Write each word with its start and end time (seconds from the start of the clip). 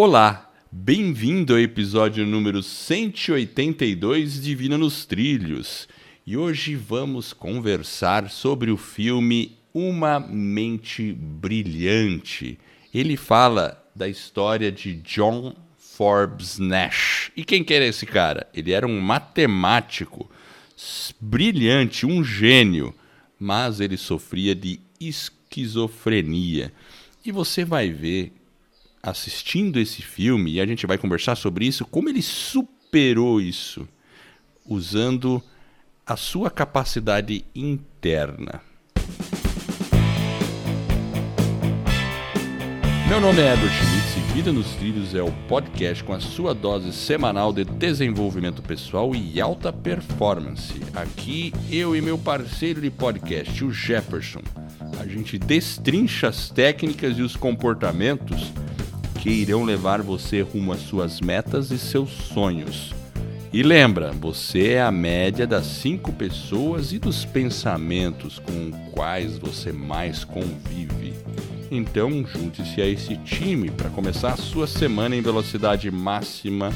Olá, 0.00 0.48
bem-vindo 0.70 1.54
ao 1.54 1.58
episódio 1.58 2.24
número 2.24 2.62
182 2.62 4.34
de 4.34 4.40
Divina 4.42 4.78
nos 4.78 5.04
Trilhos. 5.04 5.88
E 6.24 6.36
hoje 6.36 6.76
vamos 6.76 7.32
conversar 7.32 8.30
sobre 8.30 8.70
o 8.70 8.76
filme 8.76 9.58
Uma 9.74 10.20
Mente 10.20 11.12
Brilhante. 11.12 12.60
Ele 12.94 13.16
fala 13.16 13.84
da 13.92 14.08
história 14.08 14.70
de 14.70 14.94
John 14.94 15.52
Forbes 15.76 16.60
Nash. 16.60 17.32
E 17.36 17.42
quem 17.42 17.64
que 17.64 17.74
era 17.74 17.84
esse 17.84 18.06
cara? 18.06 18.46
Ele 18.54 18.70
era 18.70 18.86
um 18.86 19.00
matemático 19.00 20.30
brilhante, 21.20 22.06
um 22.06 22.22
gênio, 22.22 22.94
mas 23.36 23.80
ele 23.80 23.96
sofria 23.96 24.54
de 24.54 24.78
esquizofrenia. 25.00 26.72
E 27.26 27.32
você 27.32 27.64
vai 27.64 27.90
ver 27.90 28.37
assistindo 29.02 29.78
esse 29.78 30.02
filme, 30.02 30.52
e 30.52 30.60
a 30.60 30.66
gente 30.66 30.86
vai 30.86 30.98
conversar 30.98 31.36
sobre 31.36 31.66
isso, 31.66 31.84
como 31.84 32.08
ele 32.08 32.22
superou 32.22 33.40
isso 33.40 33.88
usando 34.66 35.42
a 36.06 36.16
sua 36.16 36.50
capacidade 36.50 37.44
interna. 37.54 38.60
Meu 43.08 43.22
nome 43.22 43.40
é 43.40 43.54
Edward 43.54 43.74
Schmitz 43.74 44.16
e 44.16 44.32
Vida 44.34 44.52
nos 44.52 44.66
Trilhos 44.74 45.14
é 45.14 45.22
o 45.22 45.32
podcast 45.48 46.04
com 46.04 46.12
a 46.12 46.20
sua 46.20 46.54
dose 46.54 46.92
semanal 46.92 47.54
de 47.54 47.64
desenvolvimento 47.64 48.60
pessoal 48.60 49.14
e 49.14 49.40
alta 49.40 49.72
performance. 49.72 50.74
Aqui 50.94 51.52
eu 51.70 51.96
e 51.96 52.02
meu 52.02 52.18
parceiro 52.18 52.82
de 52.82 52.90
podcast, 52.90 53.64
o 53.64 53.72
Jefferson, 53.72 54.42
a 55.00 55.06
gente 55.06 55.38
destrincha 55.38 56.28
as 56.28 56.50
técnicas 56.50 57.18
e 57.18 57.22
os 57.22 57.34
comportamentos 57.34 58.52
que 59.18 59.30
irão 59.30 59.64
levar 59.64 60.00
você 60.00 60.40
rumo 60.40 60.72
às 60.72 60.80
suas 60.80 61.20
metas 61.20 61.70
e 61.70 61.78
seus 61.78 62.10
sonhos. 62.10 62.94
E 63.52 63.62
lembra, 63.62 64.12
você 64.12 64.72
é 64.72 64.82
a 64.82 64.92
média 64.92 65.46
das 65.46 65.66
cinco 65.66 66.12
pessoas 66.12 66.92
e 66.92 66.98
dos 66.98 67.24
pensamentos 67.24 68.38
com 68.38 68.70
quais 68.92 69.38
você 69.38 69.72
mais 69.72 70.22
convive. 70.22 71.14
Então, 71.70 72.26
junte-se 72.26 72.80
a 72.80 72.86
esse 72.86 73.16
time 73.18 73.70
para 73.70 73.90
começar 73.90 74.32
a 74.32 74.36
sua 74.36 74.66
semana 74.66 75.16
em 75.16 75.20
velocidade 75.20 75.90
máxima 75.90 76.70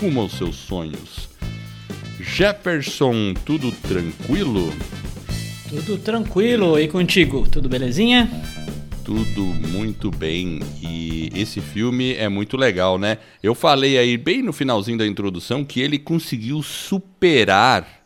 rumo 0.00 0.20
aos 0.20 0.32
seus 0.32 0.56
sonhos. 0.56 1.28
Jefferson, 2.20 3.34
tudo 3.44 3.72
tranquilo? 3.72 4.72
Tudo 5.68 5.98
tranquilo 5.98 6.78
e 6.78 6.88
contigo, 6.88 7.48
tudo 7.48 7.68
belezinha? 7.68 8.30
Tudo 9.06 9.44
muito 9.68 10.10
bem. 10.10 10.58
E 10.82 11.30
esse 11.32 11.60
filme 11.60 12.14
é 12.14 12.28
muito 12.28 12.56
legal, 12.56 12.98
né? 12.98 13.18
Eu 13.40 13.54
falei 13.54 13.96
aí 13.96 14.16
bem 14.16 14.42
no 14.42 14.52
finalzinho 14.52 14.98
da 14.98 15.06
introdução 15.06 15.64
que 15.64 15.80
ele 15.80 15.96
conseguiu 15.96 16.60
superar 16.60 18.04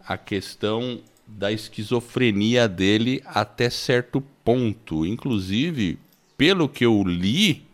a 0.00 0.16
questão 0.16 1.00
da 1.26 1.52
esquizofrenia 1.52 2.66
dele 2.66 3.22
até 3.26 3.68
certo 3.68 4.22
ponto. 4.42 5.04
Inclusive, 5.04 5.98
pelo 6.38 6.66
que 6.66 6.86
eu 6.86 7.02
li 7.06 7.64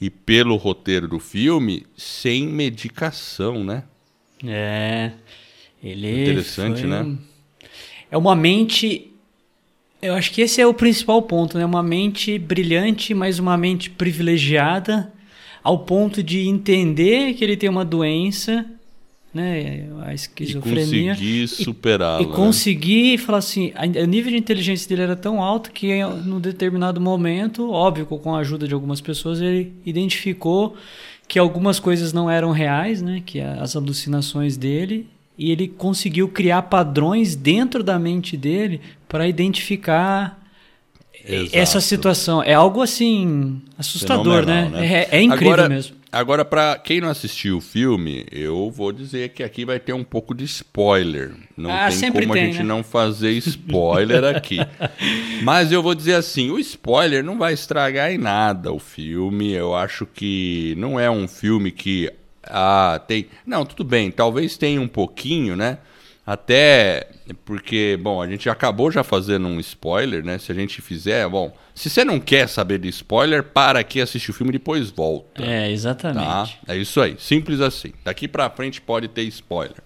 e 0.00 0.10
pelo 0.10 0.56
roteiro 0.56 1.06
do 1.06 1.20
filme, 1.20 1.86
sem 1.96 2.48
medicação, 2.48 3.62
né? 3.62 3.84
É. 4.44 5.12
Ele 5.80 6.22
Interessante, 6.22 6.80
foi... 6.80 6.90
né? 6.90 7.16
É 8.10 8.18
uma 8.18 8.34
mente 8.34 9.13
eu 10.04 10.14
acho 10.14 10.30
que 10.32 10.42
esse 10.42 10.60
é 10.60 10.66
o 10.66 10.74
principal 10.74 11.22
ponto, 11.22 11.56
né? 11.56 11.64
Uma 11.64 11.82
mente 11.82 12.38
brilhante, 12.38 13.14
mas 13.14 13.38
uma 13.38 13.56
mente 13.56 13.88
privilegiada, 13.88 15.12
ao 15.62 15.78
ponto 15.78 16.22
de 16.22 16.46
entender 16.46 17.32
que 17.34 17.42
ele 17.42 17.56
tem 17.56 17.70
uma 17.70 17.84
doença, 17.84 18.66
né? 19.32 19.88
A 20.04 20.12
esquizofrenia. 20.12 21.12
E 21.12 21.16
conseguir 21.16 21.48
superá-la. 21.48 22.20
E, 22.20 22.24
e 22.24 22.26
conseguir 22.28 23.12
né? 23.12 23.18
falar 23.18 23.38
assim, 23.38 23.72
o 24.02 24.06
nível 24.06 24.30
de 24.30 24.36
inteligência 24.36 24.88
dele 24.88 25.02
era 25.02 25.16
tão 25.16 25.42
alto 25.42 25.72
que, 25.72 26.04
num 26.04 26.38
determinado 26.38 27.00
momento, 27.00 27.70
óbvio, 27.70 28.04
com 28.04 28.34
a 28.34 28.40
ajuda 28.40 28.68
de 28.68 28.74
algumas 28.74 29.00
pessoas, 29.00 29.40
ele 29.40 29.72
identificou 29.86 30.76
que 31.26 31.38
algumas 31.38 31.80
coisas 31.80 32.12
não 32.12 32.30
eram 32.30 32.50
reais, 32.52 33.00
né? 33.00 33.22
Que 33.24 33.40
as 33.40 33.74
alucinações 33.74 34.56
dele 34.58 35.08
e 35.36 35.50
ele 35.50 35.68
conseguiu 35.68 36.28
criar 36.28 36.62
padrões 36.62 37.34
dentro 37.34 37.82
da 37.82 37.98
mente 37.98 38.36
dele 38.36 38.80
para 39.08 39.26
identificar 39.26 40.40
Exato. 41.26 41.56
essa 41.56 41.80
situação. 41.80 42.42
É 42.42 42.54
algo 42.54 42.82
assim 42.82 43.60
assustador, 43.78 44.46
né? 44.46 44.68
né? 44.68 44.86
É, 44.86 45.08
é, 45.18 45.22
incrível 45.22 45.52
agora, 45.52 45.68
mesmo. 45.68 45.96
Agora, 46.12 46.44
para 46.44 46.78
quem 46.78 47.00
não 47.00 47.08
assistiu 47.08 47.56
o 47.56 47.60
filme, 47.60 48.24
eu 48.30 48.70
vou 48.70 48.92
dizer 48.92 49.30
que 49.30 49.42
aqui 49.42 49.64
vai 49.64 49.80
ter 49.80 49.92
um 49.92 50.04
pouco 50.04 50.32
de 50.32 50.44
spoiler. 50.44 51.32
Não 51.56 51.68
ah, 51.72 51.88
tem 51.88 52.12
como 52.12 52.32
tem, 52.34 52.42
a 52.42 52.46
gente 52.46 52.58
né? 52.58 52.64
não 52.64 52.84
fazer 52.84 53.32
spoiler 53.32 54.22
aqui. 54.36 54.58
Mas 55.42 55.72
eu 55.72 55.82
vou 55.82 55.92
dizer 55.92 56.14
assim: 56.14 56.50
o 56.50 56.58
spoiler 56.60 57.24
não 57.24 57.36
vai 57.36 57.52
estragar 57.52 58.12
em 58.12 58.18
nada 58.18 58.72
o 58.72 58.78
filme. 58.78 59.50
Eu 59.50 59.74
acho 59.74 60.06
que 60.06 60.74
não 60.78 61.00
é 61.00 61.10
um 61.10 61.26
filme 61.26 61.72
que 61.72 62.12
ah, 62.48 63.00
tem. 63.06 63.26
Não, 63.46 63.64
tudo 63.64 63.84
bem, 63.84 64.10
talvez 64.10 64.56
tenha 64.56 64.80
um 64.80 64.88
pouquinho, 64.88 65.56
né? 65.56 65.78
Até 66.26 67.08
porque, 67.44 67.98
bom, 68.00 68.22
a 68.22 68.26
gente 68.26 68.48
acabou 68.48 68.90
já 68.90 69.04
fazendo 69.04 69.46
um 69.46 69.60
spoiler, 69.60 70.24
né? 70.24 70.38
Se 70.38 70.50
a 70.50 70.54
gente 70.54 70.80
fizer, 70.80 71.28
bom, 71.28 71.54
se 71.74 71.90
você 71.90 72.02
não 72.02 72.18
quer 72.18 72.48
saber 72.48 72.78
de 72.78 72.88
spoiler, 72.88 73.42
para 73.42 73.78
aqui, 73.78 74.00
assiste 74.00 74.30
o 74.30 74.32
filme 74.32 74.50
e 74.50 74.54
depois 74.54 74.90
volta. 74.90 75.44
É, 75.44 75.70
exatamente. 75.70 76.58
Tá? 76.64 76.74
É 76.74 76.76
isso 76.76 77.00
aí, 77.00 77.16
simples 77.18 77.60
assim. 77.60 77.92
Daqui 78.02 78.26
pra 78.26 78.48
frente 78.48 78.80
pode 78.80 79.08
ter 79.08 79.22
spoiler. 79.24 79.82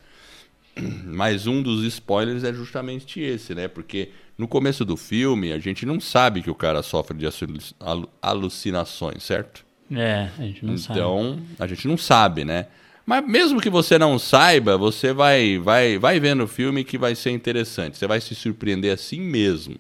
Mas 1.04 1.48
um 1.48 1.60
dos 1.60 1.82
spoilers 1.84 2.44
é 2.44 2.52
justamente 2.52 3.20
esse, 3.20 3.52
né? 3.52 3.66
Porque 3.66 4.10
no 4.36 4.46
começo 4.46 4.84
do 4.84 4.96
filme 4.96 5.52
a 5.52 5.58
gente 5.58 5.84
não 5.84 5.98
sabe 5.98 6.42
que 6.42 6.50
o 6.50 6.54
cara 6.54 6.82
sofre 6.84 7.16
de 7.16 7.26
alucinações, 8.22 9.24
certo? 9.24 9.66
É, 9.90 10.28
a 10.38 10.42
gente 10.42 10.64
não 10.64 10.74
então, 10.74 10.78
sabe. 10.78 10.98
Então, 10.98 11.38
a 11.58 11.66
gente 11.66 11.88
não 11.88 11.96
sabe, 11.96 12.44
né? 12.44 12.66
Mas 13.06 13.26
mesmo 13.26 13.60
que 13.60 13.70
você 13.70 13.98
não 13.98 14.18
saiba, 14.18 14.76
você 14.76 15.14
vai, 15.14 15.58
vai, 15.58 15.98
vai 15.98 16.20
vendo 16.20 16.44
o 16.44 16.48
filme 16.48 16.84
que 16.84 16.98
vai 16.98 17.14
ser 17.14 17.30
interessante. 17.30 17.96
Você 17.96 18.06
vai 18.06 18.20
se 18.20 18.34
surpreender 18.34 18.92
assim 18.92 19.20
mesmo. 19.20 19.76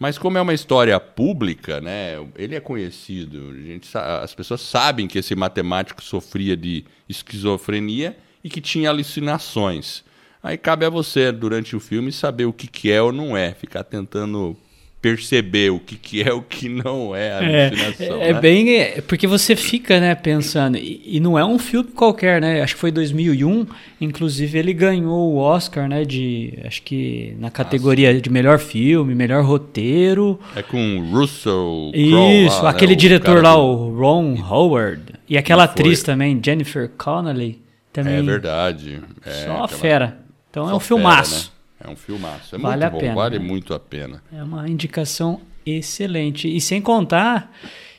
Mas 0.00 0.18
como 0.18 0.36
é 0.36 0.40
uma 0.40 0.54
história 0.54 0.98
pública, 0.98 1.80
né? 1.80 2.14
Ele 2.34 2.56
é 2.56 2.60
conhecido. 2.60 3.50
A 3.50 3.66
gente, 3.66 3.88
as 3.94 4.34
pessoas 4.34 4.62
sabem 4.62 5.06
que 5.06 5.18
esse 5.18 5.36
matemático 5.36 6.02
sofria 6.02 6.56
de 6.56 6.84
esquizofrenia 7.08 8.16
e 8.42 8.48
que 8.48 8.60
tinha 8.60 8.88
alucinações. 8.88 10.02
Aí 10.42 10.56
cabe 10.56 10.86
a 10.86 10.90
você, 10.90 11.30
durante 11.30 11.76
o 11.76 11.80
filme, 11.80 12.10
saber 12.10 12.46
o 12.46 12.52
que, 12.52 12.66
que 12.66 12.90
é 12.90 13.00
ou 13.00 13.12
não 13.12 13.36
é. 13.36 13.52
Ficar 13.52 13.84
tentando 13.84 14.56
perceber 15.00 15.70
o 15.70 15.80
que, 15.80 15.96
que 15.96 16.22
é 16.22 16.32
o 16.32 16.42
que 16.42 16.68
não 16.68 17.16
é 17.16 17.32
a 17.32 17.42
é, 17.42 17.66
alucinação. 17.66 18.20
É, 18.20 18.28
é 18.28 18.32
né? 18.34 18.40
bem. 18.40 18.76
É, 18.76 19.00
porque 19.00 19.26
você 19.26 19.56
fica 19.56 19.98
né, 19.98 20.14
pensando. 20.14 20.76
E, 20.76 21.00
e, 21.04 21.20
não 21.20 21.38
é 21.38 21.44
um 21.44 21.58
filme 21.58 21.90
qualquer, 21.90 22.40
né? 22.40 22.60
Acho 22.60 22.74
que 22.74 22.80
foi 22.80 22.90
2001. 22.90 23.66
Inclusive, 24.00 24.58
ele 24.58 24.72
ganhou 24.72 25.32
o 25.32 25.36
Oscar, 25.36 25.88
né? 25.88 26.04
De. 26.04 26.58
Acho 26.64 26.82
que 26.82 27.34
na 27.38 27.50
categoria 27.50 28.10
Nossa. 28.10 28.20
de 28.20 28.30
melhor 28.30 28.58
filme, 28.58 29.14
melhor 29.14 29.42
roteiro. 29.42 30.38
É 30.54 30.62
com 30.62 31.10
Russell. 31.10 31.92
Isso, 31.94 32.62
lá, 32.62 32.70
aquele 32.70 32.92
né, 32.92 32.98
diretor 32.98 33.42
lá, 33.42 33.54
do... 33.54 33.62
o 33.62 33.98
Ron 33.98 34.36
Howard. 34.42 35.02
E 35.28 35.38
aquela 35.38 35.64
atriz 35.64 36.02
também, 36.02 36.40
Jennifer 36.44 36.90
Connelly. 36.98 37.62
Também. 37.92 38.18
É 38.18 38.22
verdade. 38.22 39.00
É, 39.24 39.30
Só 39.30 39.64
aquela... 39.64 39.68
fera. 39.68 40.18
Então 40.50 40.68
é 40.68 40.74
um 40.74 40.80
filmaço. 40.80 41.44
Fera, 41.44 41.54
né? 41.54 41.59
É 41.80 41.88
um 41.88 41.96
filmaço. 41.96 42.54
É 42.54 42.58
vale 42.58 42.82
muito 42.82 42.92
bom, 42.92 42.98
pena, 43.00 43.14
vale 43.14 43.38
né? 43.38 43.44
muito 43.44 43.74
a 43.74 43.80
pena. 43.80 44.22
É 44.32 44.42
uma 44.42 44.68
indicação 44.68 45.40
excelente. 45.64 46.54
E 46.54 46.60
sem 46.60 46.80
contar 46.80 47.52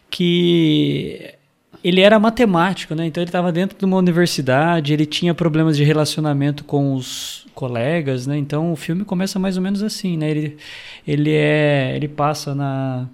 que 0.10 1.34
ele 1.84 2.02
era 2.02 2.20
matemático, 2.20 2.94
né? 2.94 3.06
Então 3.08 3.22
ele 3.24 3.30
estava 3.30 3.52
dentro 3.52 3.78
de 3.78 3.86
uma 3.86 3.98
universidade, 3.98 4.94
ele 4.94 5.06
tinha 5.06 5.34
problemas 5.34 5.78
de 5.78 5.84
relacionamento 5.84 6.64
com 6.64 6.94
os 6.94 7.48
colegas, 7.56 8.28
né? 8.28 8.38
Então 8.38 8.72
o 8.72 8.76
filme 8.76 9.04
começa 9.04 9.40
mais 9.40 9.58
ou 9.58 9.64
menos 9.64 9.82
assim, 9.82 10.16
né? 10.16 10.30
Ele, 10.30 10.58
ele 11.08 11.32
é, 11.32 11.96
ele 11.96 12.08
passa 12.08 12.54
na, 12.54 13.08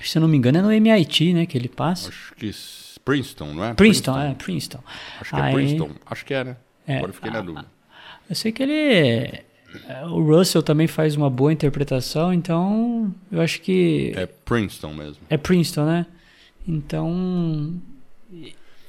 se 0.00 0.16
eu 0.16 0.22
não 0.22 0.28
me 0.28 0.36
engano, 0.36 0.58
é 0.58 0.62
no 0.62 0.72
MIT, 0.72 1.34
né? 1.34 1.46
Que 1.46 1.58
ele 1.58 1.68
passa. 1.68 2.08
Acho 2.08 2.34
que 2.36 2.50
Princeton, 3.04 3.54
não 3.54 3.64
é? 3.64 3.74
Princeton, 3.74 4.12
Princeton. 4.12 4.30
é 4.30 4.34
Princeton. 4.34 4.80
Acho 5.20 5.30
que 5.30 5.36
é 5.36 5.42
Aí, 5.42 5.54
Princeton. 5.54 5.90
Acho 6.06 6.24
que 6.24 6.34
é, 6.34 6.44
né? 6.44 6.56
É, 6.86 6.96
Agora 6.96 7.10
eu 7.10 7.14
fiquei 7.14 7.30
na 7.30 7.40
dúvida. 7.40 7.66
Eu 8.28 8.36
sei 8.36 8.52
que 8.52 8.62
ele 8.62 9.42
o 10.10 10.20
Russell 10.22 10.62
também 10.62 10.86
faz 10.86 11.16
uma 11.16 11.30
boa 11.30 11.52
interpretação, 11.52 12.32
então 12.32 13.14
eu 13.30 13.40
acho 13.40 13.60
que. 13.60 14.12
É 14.16 14.26
Princeton 14.26 14.94
mesmo. 14.94 15.18
É 15.28 15.36
Princeton, 15.36 15.84
né? 15.84 16.06
Então. 16.66 17.74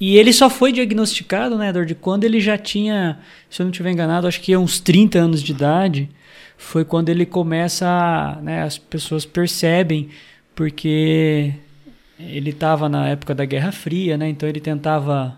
E 0.00 0.16
ele 0.16 0.32
só 0.32 0.50
foi 0.50 0.72
diagnosticado, 0.72 1.56
né, 1.56 1.68
Edward, 1.68 1.94
quando 1.94 2.24
ele 2.24 2.40
já 2.40 2.58
tinha, 2.58 3.20
se 3.48 3.62
eu 3.62 3.64
não 3.64 3.70
estiver 3.70 3.92
enganado, 3.92 4.26
acho 4.26 4.40
que 4.40 4.56
uns 4.56 4.80
30 4.80 5.18
anos 5.18 5.42
de 5.42 5.52
idade. 5.52 6.08
Foi 6.58 6.84
quando 6.84 7.08
ele 7.08 7.26
começa, 7.26 8.38
né, 8.42 8.62
as 8.62 8.78
pessoas 8.78 9.24
percebem, 9.24 10.08
porque 10.54 11.52
ele 12.18 12.50
estava 12.50 12.88
na 12.88 13.08
época 13.08 13.34
da 13.34 13.44
Guerra 13.44 13.72
Fria, 13.72 14.16
né? 14.16 14.28
Então 14.28 14.48
ele 14.48 14.60
tentava 14.60 15.36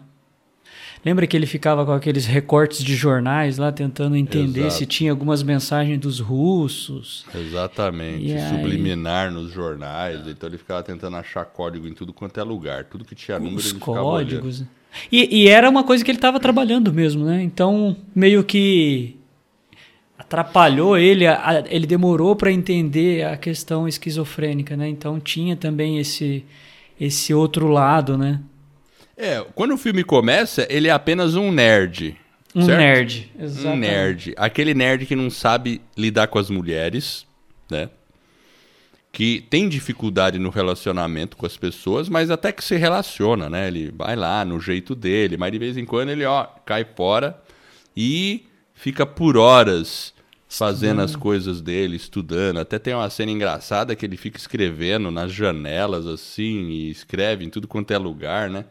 Lembra 1.05 1.27
que 1.27 1.37
ele 1.37 1.47
ficava 1.47 1.85
com 1.85 1.93
aqueles 1.93 2.25
recortes 2.25 2.83
de 2.83 2.97
jornais 2.97 3.59
lá 3.59 3.71
tentando 3.71 4.17
entender 4.17 4.61
Exato. 4.61 4.75
se 4.77 4.87
tinha 4.87 5.11
algumas 5.11 5.43
mensagens 5.43 5.99
dos 5.99 6.19
russos. 6.19 7.27
Exatamente. 7.35 8.33
E 8.33 8.49
Subliminar 8.49 9.29
aí... 9.29 9.35
nos 9.35 9.53
jornais. 9.53 10.27
Então 10.27 10.49
ele 10.49 10.56
ficava 10.56 10.83
tentando 10.83 11.17
achar 11.17 11.45
código 11.45 11.87
em 11.87 11.93
tudo 11.93 12.12
quanto 12.12 12.41
é 12.41 12.43
lugar. 12.43 12.85
Tudo 12.85 13.05
que 13.05 13.15
tinha 13.15 13.39
número 13.39 13.59
Os 13.59 13.71
ele 13.73 13.81
códigos. 13.81 14.65
E, 15.12 15.43
e, 15.43 15.49
era 15.49 15.69
uma 15.69 15.85
coisa 15.85 16.05
que 16.05 16.11
ele 16.11 16.19
estava 16.19 16.41
trabalhando 16.41 16.93
mesmo, 16.93 17.25
né? 17.25 17.43
Então 17.43 17.97
meio 18.15 18.43
que 18.43 19.17
atrapalhou 20.19 20.97
ele, 20.97 21.25
ele 21.69 21.87
demorou 21.87 22.35
para 22.35 22.51
entender 22.51 23.27
a 23.27 23.37
questão 23.37 23.87
esquizofrênica, 23.87 24.77
né? 24.77 24.89
Então 24.89 25.21
tinha 25.21 25.55
também 25.56 25.99
esse 25.99 26.45
esse 26.99 27.35
outro 27.35 27.67
lado, 27.69 28.17
né? 28.17 28.41
É, 29.17 29.45
quando 29.55 29.75
o 29.75 29.79
filme 29.79 30.03
começa, 30.03 30.67
ele 30.69 30.89
é 30.89 30.91
apenas 30.91 31.35
um 31.35 31.53
nerd. 31.53 32.17
Um 32.55 32.63
certo? 32.63 32.79
nerd, 32.79 33.33
exatamente. 33.39 33.77
Um 33.77 33.77
nerd. 33.77 34.35
Aquele 34.37 34.75
nerd 34.75 35.07
que 35.07 35.17
não 35.17 35.31
sabe 35.31 35.81
lidar 35.97 36.29
com 36.29 36.39
as 36.39 36.51
mulheres, 36.51 37.27
né? 37.71 37.89
Que 39.11 39.45
tem 39.49 39.69
dificuldade 39.69 40.39
no 40.39 40.51
relacionamento 40.51 41.37
com 41.37 41.47
as 41.47 41.57
pessoas, 41.57 42.09
mas 42.09 42.31
até 42.31 42.51
que 42.51 42.65
se 42.65 42.77
relaciona, 42.77 43.49
né? 43.49 43.69
Ele 43.69 43.93
vai 43.97 44.17
lá 44.17 44.45
no 44.45 44.61
jeito 44.61 44.95
dele, 44.95 45.37
mas 45.37 45.53
de 45.53 45.59
vez 45.59 45.77
em 45.77 45.85
quando 45.85 46.11
ele, 46.11 46.25
ó, 46.25 46.45
cai 46.65 46.85
fora 46.85 47.41
e 47.97 48.47
fica 48.75 49.07
por 49.07 49.37
horas 49.37 50.13
fazendo 50.49 51.01
as 51.01 51.17
coisas 51.17 51.61
dele, 51.61 51.97
estudando. 51.97 52.59
Até 52.59 52.79
tem 52.79 52.95
uma 52.95 53.11
cena 53.11 53.33
engraçada 53.33 53.97
que 53.97 54.07
ele 54.07 54.17
fica 54.17 54.39
escrevendo 54.39 55.11
nas 55.11 55.33
janelas, 55.33 56.07
assim, 56.07 56.69
e 56.69 56.91
escreve 56.91 57.45
em 57.45 57.51
tudo 57.51 57.67
quanto 57.67 57.93
é 57.93 57.99
lugar, 57.99 58.49
né? 58.49 58.65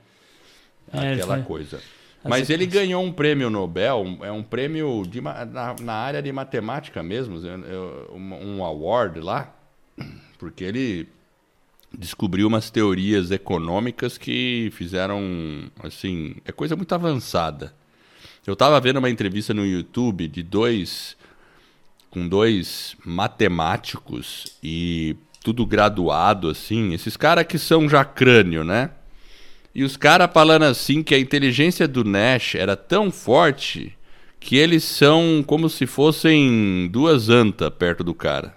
É, 0.91 1.13
aquela 1.13 1.41
coisa. 1.41 1.79
Mas 2.23 2.49
ele 2.49 2.65
ganhou 2.65 3.03
um 3.03 3.11
prêmio 3.11 3.49
Nobel, 3.49 4.17
é 4.21 4.31
um 4.31 4.41
prêmio 4.41 5.03
de, 5.05 5.19
na, 5.19 5.75
na 5.81 5.93
área 5.93 6.21
de 6.21 6.31
matemática 6.31 7.03
mesmo, 7.03 7.37
um 8.15 8.63
award 8.63 9.19
lá, 9.19 9.53
porque 10.39 10.63
ele 10.63 11.09
descobriu 11.97 12.47
umas 12.47 12.69
teorias 12.69 13.29
econômicas 13.29 14.17
que 14.17 14.71
fizeram, 14.73 15.69
assim, 15.83 16.35
é 16.45 16.51
coisa 16.51 16.75
muito 16.75 16.95
avançada. 16.95 17.73
Eu 18.47 18.53
estava 18.53 18.79
vendo 18.79 18.97
uma 18.97 19.09
entrevista 19.09 19.53
no 19.53 19.65
YouTube 19.65 20.27
de 20.27 20.41
dois, 20.41 21.15
com 22.09 22.27
dois 22.27 22.95
matemáticos 23.05 24.57
e 24.61 25.15
tudo 25.43 25.65
graduado, 25.65 26.49
assim, 26.49 26.93
esses 26.93 27.15
caras 27.17 27.45
que 27.45 27.57
são 27.57 27.87
já 27.87 28.03
crânio, 28.03 28.63
né? 28.63 28.91
E 29.75 29.83
os 29.83 29.97
caras 29.97 30.29
falando 30.31 30.63
assim 30.63 31.01
que 31.01 31.15
a 31.15 31.19
inteligência 31.19 31.87
do 31.87 32.03
Nash 32.03 32.55
era 32.55 32.75
tão 32.75 33.11
forte 33.11 33.97
que 34.39 34.57
eles 34.57 34.83
são 34.83 35.43
como 35.45 35.69
se 35.69 35.87
fossem 35.87 36.87
duas 36.91 37.29
antas 37.29 37.69
perto 37.71 38.03
do 38.03 38.13
cara. 38.13 38.55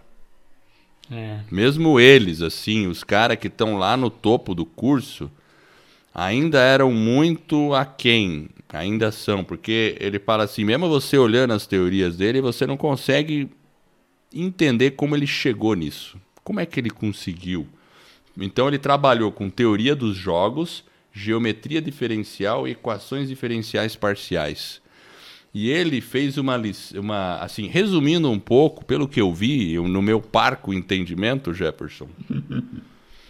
É. 1.10 1.40
Mesmo 1.50 2.00
eles, 2.00 2.42
assim, 2.42 2.86
os 2.86 3.04
caras 3.04 3.38
que 3.38 3.46
estão 3.46 3.78
lá 3.78 3.96
no 3.96 4.10
topo 4.10 4.54
do 4.54 4.66
curso, 4.66 5.30
ainda 6.12 6.58
eram 6.58 6.90
muito 6.92 7.72
aquém. 7.72 8.48
Ainda 8.72 9.12
são, 9.12 9.44
porque 9.44 9.96
ele 10.00 10.18
fala 10.18 10.44
assim: 10.44 10.64
mesmo 10.64 10.88
você 10.88 11.16
olhando 11.16 11.52
as 11.52 11.66
teorias 11.66 12.16
dele, 12.16 12.40
você 12.40 12.66
não 12.66 12.76
consegue 12.76 13.48
entender 14.34 14.90
como 14.92 15.14
ele 15.14 15.26
chegou 15.26 15.74
nisso. 15.74 16.18
Como 16.42 16.60
é 16.60 16.66
que 16.66 16.80
ele 16.80 16.90
conseguiu? 16.90 17.66
Então 18.36 18.68
ele 18.68 18.78
trabalhou 18.78 19.30
com 19.32 19.48
teoria 19.48 19.94
dos 19.94 20.16
jogos 20.16 20.84
geometria 21.16 21.80
diferencial 21.80 22.68
e 22.68 22.72
equações 22.72 23.28
diferenciais 23.28 23.96
parciais. 23.96 24.82
E 25.54 25.70
ele 25.70 26.02
fez 26.02 26.36
uma, 26.36 26.60
uma 26.96 27.38
assim, 27.38 27.66
resumindo 27.68 28.30
um 28.30 28.38
pouco, 28.38 28.84
pelo 28.84 29.08
que 29.08 29.18
eu 29.18 29.32
vi, 29.32 29.72
eu, 29.72 29.88
no 29.88 30.02
meu 30.02 30.20
parco 30.20 30.74
entendimento, 30.74 31.54
Jefferson. 31.54 32.08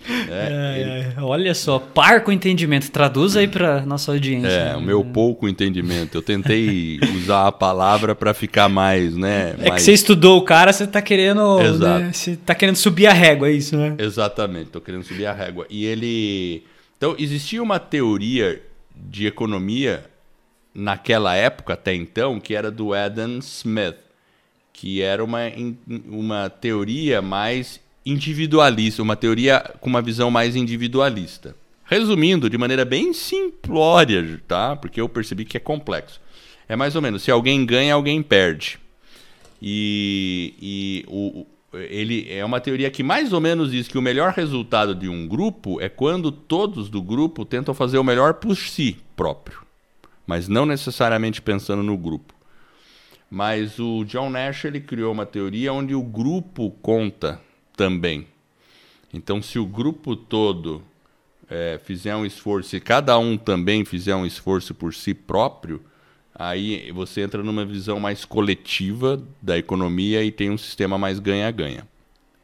É, 0.09 0.29
é, 0.31 0.81
ele... 0.81 1.21
Olha 1.21 1.53
só, 1.53 1.81
parco 1.81 2.31
entendimento. 2.31 2.89
Traduz 2.93 3.37
aí 3.37 3.49
para 3.49 3.85
nossa 3.85 4.13
audiência. 4.13 4.49
É, 4.49 4.77
o 4.77 4.81
meu 4.81 5.05
pouco 5.05 5.49
entendimento. 5.49 6.19
Eu 6.19 6.23
tentei 6.23 7.01
usar 7.17 7.49
a 7.49 7.51
palavra 7.51 8.15
para 8.15 8.33
ficar 8.33 8.69
mais, 8.69 9.17
né? 9.17 9.57
É 9.59 9.69
mais... 9.69 9.75
que 9.75 9.81
você 9.81 9.93
estudou 9.95 10.39
o 10.39 10.43
cara, 10.43 10.73
você 10.73 10.85
está 10.85 11.03
querendo, 11.03 11.61
Exato. 11.61 12.05
Né, 12.05 12.13
você 12.13 12.37
tá 12.37 12.55
querendo 12.55 12.77
subir 12.77 13.09
a 13.09 13.13
régua, 13.13 13.49
é 13.49 13.53
isso, 13.53 13.77
né? 13.77 13.97
Exatamente, 13.99 14.67
estou 14.67 14.81
querendo 14.81 15.03
subir 15.03 15.27
a 15.27 15.33
régua. 15.33 15.67
E 15.69 15.85
ele 15.85 16.63
então, 16.97 17.15
existia 17.19 17.63
uma 17.63 17.79
teoria 17.79 18.63
de 18.95 19.27
economia 19.27 20.11
naquela 20.75 21.35
época, 21.35 21.75
até 21.75 21.95
então, 21.95 22.41
que 22.41 22.55
era 22.55 22.71
do 22.71 22.95
Adam 22.95 23.39
Smith, 23.39 23.97
que 24.73 25.03
era 25.03 25.23
uma, 25.23 25.41
uma 26.07 26.49
teoria 26.49 27.21
mais 27.21 27.81
individualista, 28.05 29.03
uma 29.03 29.17
teoria 29.17 29.61
com 29.81 29.91
uma 29.91 30.01
visão 30.01 30.31
mais 30.31 30.57
individualista. 30.57 31.57
Resumindo, 31.85 32.51
de 32.51 32.59
maneira 32.59 32.85
bem 32.85 33.13
simplória, 33.13 34.41
tá? 34.49 34.75
Porque 34.75 35.01
eu 35.01 35.09
percebi 35.09 35.45
que 35.45 35.57
é 35.57 35.61
complexo. 35.61 36.21
É 36.69 36.75
mais 36.75 36.97
ou 36.97 37.03
menos, 37.03 37.23
se 37.23 37.31
alguém 37.31 37.65
ganha, 37.65 37.95
alguém 37.95 38.23
perde. 38.23 38.79
E, 39.63 40.55
e 40.61 41.05
o, 41.09 41.47
ele 41.89 42.27
é 42.31 42.45
uma 42.45 42.61
teoria 42.61 42.91
que 42.91 43.03
mais 43.03 43.33
ou 43.33 43.41
menos 43.41 43.71
diz 43.71 43.89
que 43.89 43.99
o 43.99 44.03
melhor 44.03 44.33
resultado 44.33 44.95
de 44.95 45.09
um 45.09 45.27
grupo 45.27 45.81
é 45.81 45.89
quando 45.89 46.31
todos 46.33 46.89
do 46.89 47.03
grupo 47.03 47.45
tentam 47.45 47.75
fazer 47.75 47.99
o 47.99 48.05
melhor 48.05 48.35
por 48.35 48.57
si 48.57 48.97
próprio, 49.15 49.61
mas 50.27 50.49
não 50.49 50.67
necessariamente 50.67 51.41
pensando 51.41 51.83
no 51.83 51.97
grupo. 51.97 52.35
Mas 53.31 53.79
o 53.79 54.05
John 54.05 54.31
Nash 54.31 54.65
ele 54.65 54.81
criou 54.81 55.13
uma 55.13 55.27
teoria 55.27 55.73
onde 55.73 55.95
o 55.95 56.03
grupo 56.03 56.71
conta 56.83 57.41
também. 57.77 58.27
Então, 59.13 59.43
se 59.43 59.59
o 59.59 59.67
grupo 59.67 60.15
todo 60.15 60.83
é, 61.49 61.81
fizer 61.83 62.15
um 62.15 62.25
esforço 62.25 62.77
e 62.77 62.81
cada 62.81 63.19
um 63.19 63.37
também 63.37 63.85
fizer 63.85 64.15
um 64.15 64.27
esforço 64.27 64.75
por 64.75 64.95
si 64.95 65.15
próprio, 65.15 65.83
Aí 66.39 66.93
você 66.93 67.23
entra 67.23 67.43
numa 67.43 67.65
visão 67.65 67.99
mais 67.99 68.25
coletiva 68.25 69.23
da 69.41 69.57
economia 69.57 70.23
e 70.23 70.31
tem 70.31 70.51
um 70.51 70.59
sistema 70.59 70.99
mais 70.99 71.19
ganha-ganha. 71.19 71.89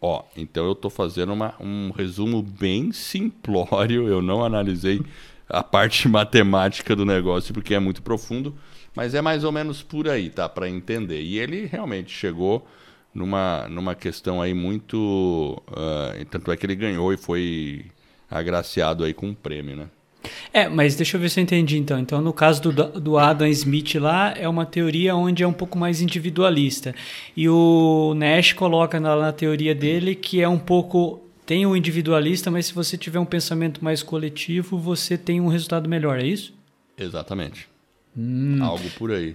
Ó, 0.00 0.24
então 0.36 0.64
eu 0.64 0.72
estou 0.72 0.90
fazendo 0.90 1.32
uma, 1.32 1.54
um 1.60 1.90
resumo 1.90 2.42
bem 2.42 2.90
simplório, 2.90 4.08
eu 4.08 4.22
não 4.22 4.42
analisei 4.42 5.00
a 5.48 5.62
parte 5.62 6.08
matemática 6.08 6.96
do 6.96 7.04
negócio 7.04 7.52
porque 7.52 7.74
é 7.74 7.78
muito 7.78 8.02
profundo, 8.02 8.56
mas 8.96 9.14
é 9.14 9.20
mais 9.20 9.44
ou 9.44 9.52
menos 9.52 9.82
por 9.82 10.08
aí, 10.08 10.30
tá? 10.30 10.48
Para 10.48 10.68
entender. 10.68 11.20
E 11.20 11.38
ele 11.38 11.66
realmente 11.66 12.10
chegou 12.10 12.66
numa, 13.14 13.68
numa 13.68 13.94
questão 13.94 14.40
aí 14.40 14.54
muito. 14.54 15.62
Uh, 15.68 16.24
tanto 16.30 16.50
é 16.50 16.56
que 16.56 16.64
ele 16.64 16.74
ganhou 16.74 17.12
e 17.12 17.16
foi 17.16 17.86
agraciado 18.30 19.04
aí 19.04 19.12
com 19.12 19.28
um 19.28 19.34
prêmio, 19.34 19.76
né? 19.76 19.88
É, 20.52 20.68
mas 20.68 20.94
deixa 20.96 21.16
eu 21.16 21.20
ver 21.20 21.28
se 21.28 21.40
eu 21.40 21.44
entendi 21.44 21.78
então. 21.78 21.98
Então, 21.98 22.20
no 22.20 22.32
caso 22.32 22.60
do, 22.60 23.00
do 23.00 23.18
Adam 23.18 23.46
Smith 23.48 23.94
lá, 23.96 24.34
é 24.36 24.48
uma 24.48 24.66
teoria 24.66 25.14
onde 25.14 25.42
é 25.42 25.46
um 25.46 25.52
pouco 25.52 25.78
mais 25.78 26.00
individualista. 26.00 26.94
E 27.36 27.48
o 27.48 28.14
Nash 28.16 28.52
coloca 28.52 29.00
na, 29.00 29.16
na 29.16 29.32
teoria 29.32 29.74
dele 29.74 30.14
que 30.14 30.40
é 30.40 30.48
um 30.48 30.58
pouco. 30.58 31.20
Tem 31.44 31.66
o 31.66 31.76
individualista, 31.76 32.50
mas 32.50 32.66
se 32.66 32.74
você 32.74 32.96
tiver 32.96 33.18
um 33.18 33.24
pensamento 33.24 33.84
mais 33.84 34.00
coletivo, 34.02 34.78
você 34.78 35.18
tem 35.18 35.40
um 35.40 35.48
resultado 35.48 35.88
melhor, 35.88 36.20
é 36.20 36.24
isso? 36.24 36.54
Exatamente. 36.96 37.68
Hum. 38.16 38.58
Algo 38.62 38.88
por 38.90 39.10
aí. 39.10 39.34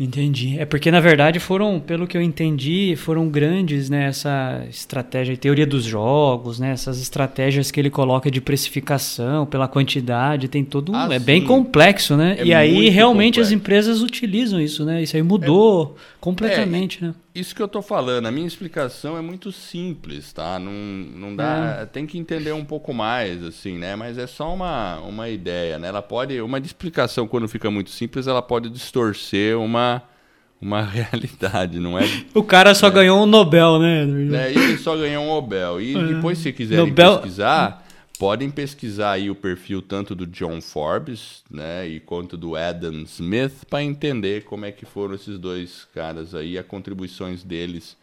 Entendi. 0.00 0.58
É 0.58 0.64
porque, 0.64 0.90
na 0.90 0.98
verdade, 0.98 1.38
foram, 1.38 1.78
pelo 1.78 2.06
que 2.06 2.16
eu 2.16 2.22
entendi, 2.22 2.94
foram 2.96 3.28
grandes 3.28 3.90
né, 3.90 4.06
essa 4.06 4.64
estratégia, 4.70 5.36
teoria 5.36 5.66
dos 5.66 5.84
jogos, 5.84 6.58
né, 6.58 6.70
essas 6.70 6.98
estratégias 7.02 7.70
que 7.70 7.78
ele 7.78 7.90
coloca 7.90 8.30
de 8.30 8.40
precificação 8.40 9.44
pela 9.44 9.68
quantidade, 9.68 10.48
tem 10.48 10.64
todo 10.64 10.92
um, 10.92 10.96
ah, 10.96 11.06
é 11.10 11.18
sim. 11.18 11.24
bem 11.26 11.44
complexo, 11.44 12.16
né? 12.16 12.36
É 12.38 12.44
e 12.46 12.54
aí 12.54 12.88
realmente 12.88 13.34
complexo. 13.34 13.48
as 13.48 13.52
empresas 13.52 14.00
utilizam 14.00 14.58
isso, 14.58 14.86
né? 14.86 15.02
Isso 15.02 15.16
aí 15.16 15.22
mudou 15.22 15.96
é, 15.98 16.16
completamente, 16.18 17.04
é, 17.04 17.08
né? 17.08 17.14
Isso 17.34 17.54
que 17.54 17.62
eu 17.62 17.68
tô 17.68 17.80
falando, 17.80 18.26
a 18.26 18.30
minha 18.30 18.46
explicação 18.46 19.16
é 19.16 19.20
muito 19.20 19.52
simples, 19.52 20.32
tá? 20.32 20.58
Não, 20.58 20.72
não 20.72 21.36
dá, 21.36 21.80
é. 21.82 21.86
tem 21.86 22.06
que 22.06 22.18
entender 22.18 22.52
um 22.52 22.64
pouco 22.64 22.92
mais, 22.92 23.44
assim, 23.44 23.78
né? 23.78 23.94
Mas 23.94 24.18
é 24.18 24.26
só 24.26 24.52
uma, 24.52 24.98
uma 25.00 25.28
ideia, 25.28 25.78
né? 25.78 25.88
Ela 25.88 26.02
pode, 26.02 26.40
uma 26.40 26.58
explicação 26.58 27.28
quando 27.28 27.46
fica 27.46 27.70
muito 27.70 27.90
simples, 27.90 28.26
ela 28.26 28.42
pode 28.42 28.68
distorcer 28.68 29.56
uma 29.58 29.89
uma 30.60 30.82
realidade, 30.84 31.78
não 31.78 31.98
é? 31.98 32.04
O 32.34 32.42
cara 32.42 32.74
só 32.74 32.88
é. 32.88 32.90
ganhou 32.90 33.22
um 33.22 33.26
Nobel, 33.26 33.78
né? 33.78 34.02
É, 34.32 34.50
ele 34.50 34.78
só 34.78 34.96
ganhou 34.96 35.24
um 35.24 35.28
Nobel. 35.28 35.80
E 35.80 35.96
é. 35.96 36.14
depois, 36.14 36.38
se 36.38 36.52
quiserem 36.52 36.86
Nobel... 36.86 37.14
pesquisar, 37.16 37.86
podem 38.18 38.50
pesquisar 38.50 39.12
aí 39.12 39.30
o 39.30 39.34
perfil 39.34 39.80
tanto 39.80 40.14
do 40.14 40.26
John 40.26 40.60
Forbes, 40.60 41.42
né, 41.50 41.88
e 41.88 41.98
quanto 42.00 42.36
do 42.36 42.54
Adam 42.54 43.02
Smith 43.02 43.64
para 43.68 43.82
entender 43.82 44.44
como 44.44 44.66
é 44.66 44.72
que 44.72 44.84
foram 44.84 45.14
esses 45.14 45.38
dois 45.38 45.86
caras 45.94 46.34
aí, 46.34 46.58
as 46.58 46.66
contribuições 46.66 47.42
deles 47.42 47.96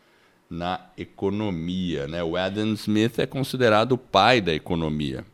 na 0.50 0.80
economia, 0.98 2.08
né? 2.08 2.24
O 2.24 2.36
Adam 2.36 2.74
Smith 2.74 3.20
é 3.20 3.26
considerado 3.26 3.92
o 3.92 3.98
pai 3.98 4.42
da 4.42 4.54
economia. 4.54 5.26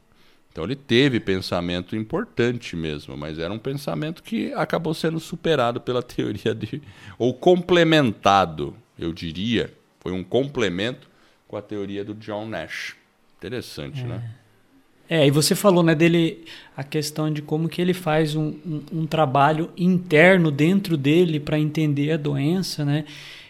Então 0.53 0.63
ele 0.63 0.75
teve 0.75 1.19
pensamento 1.19 1.95
importante 1.95 2.75
mesmo, 2.75 3.17
mas 3.17 3.39
era 3.39 3.51
um 3.51 3.57
pensamento 3.57 4.21
que 4.21 4.53
acabou 4.53 4.93
sendo 4.93 5.19
superado 5.19 5.81
pela 5.81 6.01
teoria 6.05 6.53
de. 6.53 6.79
ou 7.17 7.33
complementado, 7.33 8.75
eu 8.97 9.11
diria. 9.11 9.73
Foi 9.99 10.11
um 10.11 10.23
complemento 10.23 11.09
com 11.47 11.57
a 11.57 11.61
teoria 11.61 12.05
do 12.05 12.13
John 12.13 12.45
Nash. 12.45 12.95
Interessante, 13.39 14.01
é. 14.01 14.05
né? 14.05 14.29
É, 15.09 15.27
e 15.27 15.31
você 15.31 15.55
falou 15.55 15.83
né, 15.83 15.93
dele 15.95 16.45
a 16.77 16.83
questão 16.83 17.31
de 17.31 17.41
como 17.41 17.67
que 17.67 17.81
ele 17.81 17.93
faz 17.93 18.35
um, 18.35 18.53
um, 18.65 18.83
um 18.93 19.05
trabalho 19.07 19.71
interno 19.75 20.49
dentro 20.49 20.95
dele 20.95 21.39
para 21.39 21.59
entender 21.59 22.11
a 22.11 22.17
doença, 22.17 22.85
né? 22.85 23.05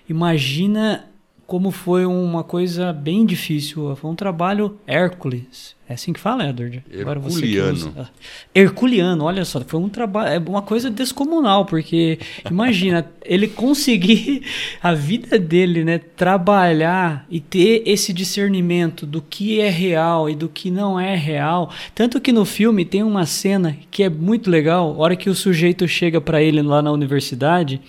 Imagina 0.09 1.05
como 1.45 1.71
foi 1.71 2.05
uma 2.05 2.43
coisa 2.43 2.93
bem 2.93 3.25
difícil. 3.25 3.95
Foi 3.95 4.09
um 4.09 4.15
trabalho 4.15 4.77
Hércules. 4.87 5.75
É 5.87 5.95
assim 5.95 6.13
que 6.13 6.19
fala, 6.19 6.47
Edward? 6.47 6.83
Herculiano. 6.89 7.93
Ah, 7.97 8.09
Herculiano, 8.55 9.23
olha 9.25 9.43
só. 9.43 9.59
Foi 9.61 9.79
um 9.79 9.89
trabalho, 9.89 10.29
é 10.29 10.49
uma 10.49 10.61
coisa 10.61 10.89
descomunal, 10.89 11.65
porque 11.65 12.17
imagina, 12.49 13.05
ele 13.23 13.47
conseguir 13.47 14.43
a 14.81 14.93
vida 14.93 15.37
dele, 15.37 15.83
né, 15.83 15.97
trabalhar 15.97 17.25
e 17.29 17.41
ter 17.41 17.83
esse 17.85 18.13
discernimento 18.13 19.05
do 19.05 19.21
que 19.21 19.59
é 19.59 19.69
real 19.69 20.29
e 20.29 20.35
do 20.35 20.47
que 20.47 20.71
não 20.71 20.97
é 20.97 21.15
real. 21.15 21.69
Tanto 21.93 22.21
que 22.21 22.31
no 22.31 22.45
filme 22.45 22.85
tem 22.85 23.03
uma 23.03 23.25
cena 23.25 23.77
que 23.91 24.03
é 24.03 24.09
muito 24.09 24.49
legal, 24.49 24.91
a 24.91 24.97
hora 24.97 25.15
que 25.15 25.29
o 25.29 25.35
sujeito 25.35 25.87
chega 25.87 26.21
para 26.21 26.41
ele 26.41 26.61
lá 26.61 26.81
na 26.81 26.91
universidade, 26.91 27.81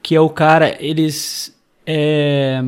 que 0.00 0.14
é 0.14 0.20
o 0.20 0.28
cara, 0.28 0.76
eles 0.80 1.53
é, 1.86 2.62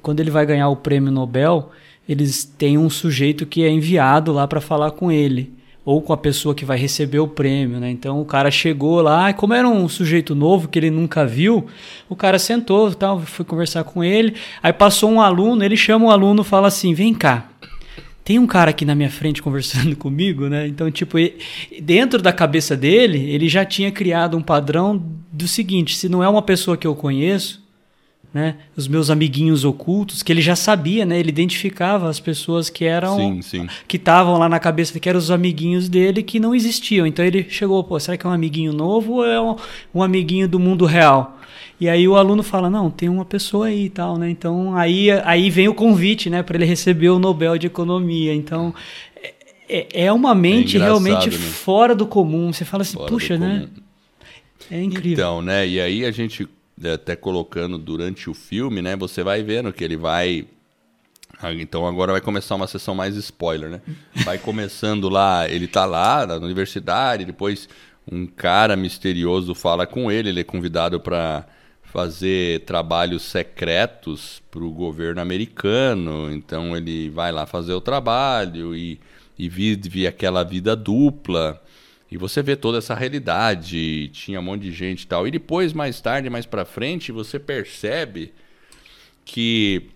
quando 0.00 0.20
ele 0.20 0.30
vai 0.30 0.44
ganhar 0.46 0.68
o 0.68 0.76
prêmio 0.76 1.10
Nobel, 1.10 1.70
eles 2.08 2.44
têm 2.44 2.76
um 2.76 2.90
sujeito 2.90 3.46
que 3.46 3.64
é 3.64 3.70
enviado 3.70 4.32
lá 4.32 4.46
para 4.46 4.60
falar 4.60 4.90
com 4.92 5.10
ele 5.10 5.52
ou 5.84 6.00
com 6.00 6.12
a 6.12 6.16
pessoa 6.16 6.54
que 6.54 6.64
vai 6.64 6.78
receber 6.78 7.18
o 7.18 7.26
prêmio, 7.26 7.80
né? 7.80 7.90
Então 7.90 8.20
o 8.20 8.24
cara 8.24 8.50
chegou 8.50 9.00
lá, 9.00 9.32
como 9.32 9.52
era 9.52 9.68
um 9.68 9.88
sujeito 9.88 10.34
novo 10.34 10.68
que 10.68 10.78
ele 10.78 10.90
nunca 10.90 11.26
viu, 11.26 11.66
o 12.08 12.14
cara 12.14 12.38
sentou, 12.38 12.94
tal, 12.94 13.20
foi 13.20 13.44
conversar 13.44 13.82
com 13.84 14.02
ele. 14.02 14.34
Aí 14.62 14.72
passou 14.72 15.10
um 15.10 15.20
aluno, 15.20 15.64
ele 15.64 15.76
chama 15.76 16.06
o 16.06 16.10
aluno, 16.10 16.44
fala 16.44 16.68
assim: 16.68 16.94
"Vem 16.94 17.12
cá, 17.12 17.48
tem 18.24 18.38
um 18.38 18.46
cara 18.46 18.70
aqui 18.70 18.84
na 18.84 18.94
minha 18.94 19.10
frente 19.10 19.42
conversando 19.42 19.94
comigo, 19.96 20.48
né? 20.48 20.66
Então, 20.68 20.90
tipo, 20.90 21.18
dentro 21.80 22.22
da 22.22 22.32
cabeça 22.32 22.76
dele, 22.76 23.18
ele 23.30 23.48
já 23.48 23.64
tinha 23.64 23.90
criado 23.90 24.36
um 24.36 24.42
padrão 24.42 25.02
do 25.32 25.48
seguinte: 25.48 25.96
se 25.96 26.08
não 26.08 26.22
é 26.22 26.28
uma 26.28 26.42
pessoa 26.42 26.76
que 26.76 26.86
eu 26.86 26.94
conheço, 26.94 27.61
né, 28.32 28.56
os 28.74 28.88
meus 28.88 29.10
amiguinhos 29.10 29.64
ocultos, 29.64 30.22
que 30.22 30.32
ele 30.32 30.40
já 30.40 30.56
sabia, 30.56 31.04
né, 31.04 31.18
ele 31.18 31.28
identificava 31.28 32.08
as 32.08 32.18
pessoas 32.18 32.70
que 32.70 32.84
eram 32.84 33.16
sim, 33.16 33.42
sim. 33.42 33.66
que 33.86 33.96
estavam 33.96 34.38
lá 34.38 34.48
na 34.48 34.58
cabeça 34.58 34.98
que 34.98 35.08
eram 35.08 35.18
os 35.18 35.30
amiguinhos 35.30 35.88
dele 35.88 36.22
que 36.22 36.40
não 36.40 36.54
existiam. 36.54 37.06
Então 37.06 37.24
ele 37.24 37.46
chegou, 37.50 37.82
pô, 37.84 37.98
será 38.00 38.16
que 38.16 38.26
é 38.26 38.28
um 38.30 38.32
amiguinho 38.32 38.72
novo 38.72 39.14
ou 39.14 39.26
é 39.26 39.40
um, 39.40 39.56
um 39.94 40.02
amiguinho 40.02 40.48
do 40.48 40.58
mundo 40.58 40.86
real? 40.86 41.38
E 41.78 41.88
aí 41.88 42.06
o 42.06 42.16
aluno 42.16 42.42
fala, 42.42 42.70
não, 42.70 42.90
tem 42.90 43.08
uma 43.08 43.24
pessoa 43.24 43.66
aí 43.66 43.86
e 43.86 43.90
tal, 43.90 44.16
né? 44.16 44.30
Então 44.30 44.76
aí, 44.76 45.10
aí 45.24 45.50
vem 45.50 45.68
o 45.68 45.74
convite, 45.74 46.30
né, 46.30 46.42
para 46.42 46.56
ele 46.56 46.64
receber 46.64 47.10
o 47.10 47.18
Nobel 47.18 47.58
de 47.58 47.66
Economia. 47.66 48.32
Então 48.32 48.72
é, 49.68 50.04
é 50.04 50.12
uma 50.12 50.34
mente 50.34 50.76
é 50.76 50.80
realmente 50.80 51.28
né? 51.28 51.36
fora 51.36 51.94
do 51.94 52.06
comum. 52.06 52.52
Você 52.52 52.64
fala 52.64 52.82
assim, 52.82 52.96
fora 52.96 53.08
puxa, 53.08 53.36
né? 53.36 53.68
É 54.70 54.80
incrível. 54.80 55.12
Então, 55.12 55.42
né? 55.42 55.66
E 55.66 55.80
aí 55.80 56.04
a 56.04 56.10
gente 56.10 56.48
até 56.90 57.16
colocando 57.16 57.78
durante 57.78 58.28
o 58.28 58.34
filme, 58.34 58.82
né? 58.82 58.96
Você 58.96 59.22
vai 59.22 59.42
vendo 59.42 59.72
que 59.72 59.84
ele 59.84 59.96
vai. 59.96 60.46
Ah, 61.40 61.52
então 61.52 61.86
agora 61.86 62.12
vai 62.12 62.20
começar 62.20 62.54
uma 62.54 62.66
sessão 62.66 62.94
mais 62.94 63.16
spoiler, 63.16 63.70
né? 63.70 63.80
Vai 64.24 64.38
começando 64.38 65.08
lá, 65.08 65.48
ele 65.48 65.66
tá 65.66 65.84
lá 65.84 66.24
na 66.24 66.36
universidade, 66.36 67.24
depois 67.24 67.68
um 68.10 68.26
cara 68.26 68.76
misterioso 68.76 69.54
fala 69.54 69.86
com 69.86 70.10
ele, 70.10 70.28
ele 70.28 70.40
é 70.40 70.44
convidado 70.44 71.00
para 71.00 71.46
fazer 71.92 72.60
trabalhos 72.60 73.22
secretos 73.22 74.42
para 74.50 74.64
o 74.64 74.72
governo 74.72 75.20
americano. 75.20 76.32
Então 76.32 76.76
ele 76.76 77.10
vai 77.10 77.30
lá 77.30 77.44
fazer 77.44 77.74
o 77.74 77.80
trabalho 77.80 78.74
e, 78.74 78.98
e 79.38 79.48
vive 79.48 80.06
aquela 80.06 80.42
vida 80.42 80.74
dupla. 80.74 81.61
E 82.12 82.18
você 82.18 82.42
vê 82.42 82.54
toda 82.54 82.76
essa 82.76 82.94
realidade, 82.94 84.08
tinha 84.08 84.38
um 84.38 84.42
monte 84.42 84.64
de 84.64 84.72
gente 84.72 85.04
e 85.04 85.06
tal. 85.06 85.26
E 85.26 85.30
depois, 85.30 85.72
mais 85.72 85.98
tarde, 85.98 86.28
mais 86.28 86.44
pra 86.44 86.66
frente, 86.66 87.10
você 87.10 87.38
percebe 87.38 88.34
que 89.24 89.88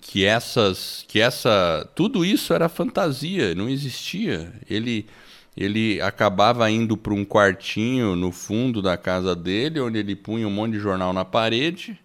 que 0.00 0.24
essas 0.24 1.04
que 1.06 1.20
essa 1.20 1.88
tudo 1.94 2.24
isso 2.24 2.52
era 2.52 2.68
fantasia, 2.68 3.54
não 3.54 3.68
existia. 3.68 4.52
Ele 4.68 5.06
ele 5.56 6.00
acabava 6.00 6.68
indo 6.68 6.96
para 6.96 7.14
um 7.14 7.24
quartinho 7.24 8.16
no 8.16 8.32
fundo 8.32 8.82
da 8.82 8.96
casa 8.96 9.36
dele, 9.36 9.78
onde 9.78 9.98
ele 10.00 10.16
punha 10.16 10.48
um 10.48 10.50
monte 10.50 10.72
de 10.72 10.80
jornal 10.80 11.12
na 11.12 11.24
parede, 11.24 11.96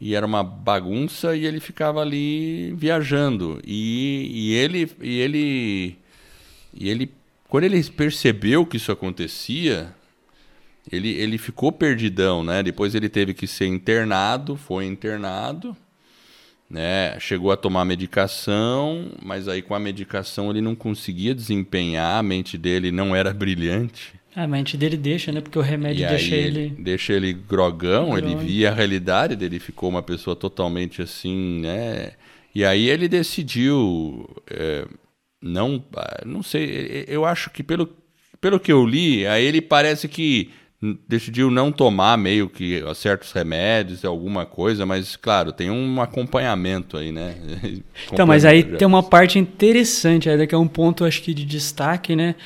e 0.00 0.14
era 0.16 0.26
uma 0.26 0.42
bagunça, 0.42 1.36
e 1.36 1.46
ele 1.46 1.60
ficava 1.60 2.00
ali 2.02 2.72
viajando. 2.76 3.60
E, 3.64 4.50
e 4.50 4.54
ele 4.54 4.90
e 5.00 5.20
ele 5.20 5.98
e 6.74 6.88
ele 6.90 7.17
quando 7.48 7.64
ele 7.64 7.82
percebeu 7.84 8.66
que 8.66 8.76
isso 8.76 8.92
acontecia, 8.92 9.94
ele, 10.92 11.10
ele 11.10 11.38
ficou 11.38 11.72
perdidão, 11.72 12.44
né? 12.44 12.62
Depois 12.62 12.94
ele 12.94 13.08
teve 13.08 13.32
que 13.32 13.46
ser 13.46 13.66
internado, 13.66 14.56
foi 14.56 14.84
internado, 14.84 15.76
né? 16.68 17.18
Chegou 17.18 17.50
a 17.50 17.56
tomar 17.56 17.84
medicação, 17.84 19.10
mas 19.22 19.48
aí 19.48 19.62
com 19.62 19.74
a 19.74 19.80
medicação 19.80 20.50
ele 20.50 20.60
não 20.60 20.74
conseguia 20.74 21.34
desempenhar, 21.34 22.18
a 22.18 22.22
mente 22.22 22.58
dele 22.58 22.92
não 22.92 23.16
era 23.16 23.32
brilhante. 23.32 24.12
A 24.36 24.46
mente 24.46 24.76
dele 24.76 24.96
deixa, 24.96 25.32
né? 25.32 25.40
Porque 25.40 25.58
o 25.58 25.62
remédio 25.62 26.04
e 26.04 26.08
deixa 26.08 26.34
ele. 26.34 26.68
Deixa 26.78 27.12
ele 27.14 27.32
grogão, 27.32 28.16
ele 28.16 28.36
via 28.36 28.70
a 28.70 28.74
realidade 28.74 29.34
dele, 29.34 29.58
ficou 29.58 29.88
uma 29.88 30.02
pessoa 30.02 30.36
totalmente 30.36 31.00
assim, 31.00 31.60
né? 31.60 32.12
E 32.54 32.64
aí 32.64 32.88
ele 32.88 33.08
decidiu. 33.08 34.28
É, 34.50 34.86
não, 35.40 35.84
ah, 35.96 36.22
não 36.24 36.42
sei, 36.42 37.04
eu 37.06 37.24
acho 37.24 37.50
que 37.50 37.62
pelo, 37.62 37.88
pelo 38.40 38.58
que 38.58 38.72
eu 38.72 38.84
li, 38.84 39.26
aí 39.26 39.44
ele 39.44 39.60
parece 39.60 40.08
que 40.08 40.50
decidiu 41.08 41.50
não 41.50 41.72
tomar 41.72 42.16
meio 42.16 42.48
que 42.48 42.80
certos 42.94 43.32
remédios, 43.32 44.04
alguma 44.04 44.46
coisa, 44.46 44.86
mas 44.86 45.16
claro, 45.16 45.50
tem 45.50 45.70
um 45.70 46.00
acompanhamento 46.00 46.96
aí, 46.96 47.10
né? 47.10 47.34
então, 48.12 48.26
mas 48.26 48.44
aí 48.44 48.62
tem 48.62 48.86
uma 48.86 49.02
parte 49.02 49.38
interessante, 49.38 50.30
aí 50.30 50.46
que 50.46 50.54
é 50.54 50.58
um 50.58 50.68
ponto 50.68 51.04
acho 51.04 51.22
que 51.22 51.34
de 51.34 51.44
destaque, 51.44 52.14
né? 52.14 52.36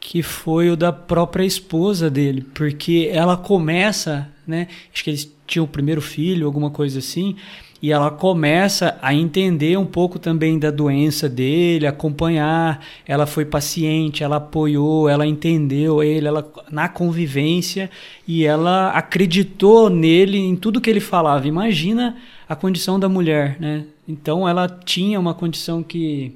Que 0.00 0.22
foi 0.22 0.70
o 0.70 0.76
da 0.76 0.92
própria 0.92 1.44
esposa 1.44 2.10
dele, 2.10 2.44
porque 2.54 3.08
ela 3.12 3.36
começa, 3.36 4.28
né? 4.46 4.66
Acho 4.92 5.04
que 5.04 5.10
eles 5.10 5.32
tinham 5.46 5.64
o 5.64 5.68
primeiro 5.68 6.02
filho, 6.02 6.46
alguma 6.46 6.70
coisa 6.70 6.98
assim, 6.98 7.36
e 7.82 7.92
ela 7.92 8.10
começa 8.10 8.98
a 9.02 9.14
entender 9.14 9.76
um 9.76 9.84
pouco 9.84 10.18
também 10.18 10.58
da 10.58 10.70
doença 10.70 11.28
dele, 11.28 11.86
acompanhar. 11.86 12.82
Ela 13.06 13.26
foi 13.26 13.44
paciente, 13.44 14.24
ela 14.24 14.36
apoiou, 14.36 15.08
ela 15.08 15.26
entendeu 15.26 16.02
ele, 16.02 16.26
ela 16.26 16.50
na 16.70 16.88
convivência 16.88 17.90
e 18.26 18.44
ela 18.44 18.90
acreditou 18.90 19.90
nele 19.90 20.38
em 20.38 20.56
tudo 20.56 20.80
que 20.80 20.88
ele 20.88 21.00
falava. 21.00 21.46
Imagina 21.46 22.16
a 22.48 22.56
condição 22.56 22.98
da 22.98 23.08
mulher, 23.08 23.56
né? 23.60 23.84
Então 24.08 24.48
ela 24.48 24.68
tinha 24.68 25.20
uma 25.20 25.34
condição 25.34 25.82
que 25.82 26.34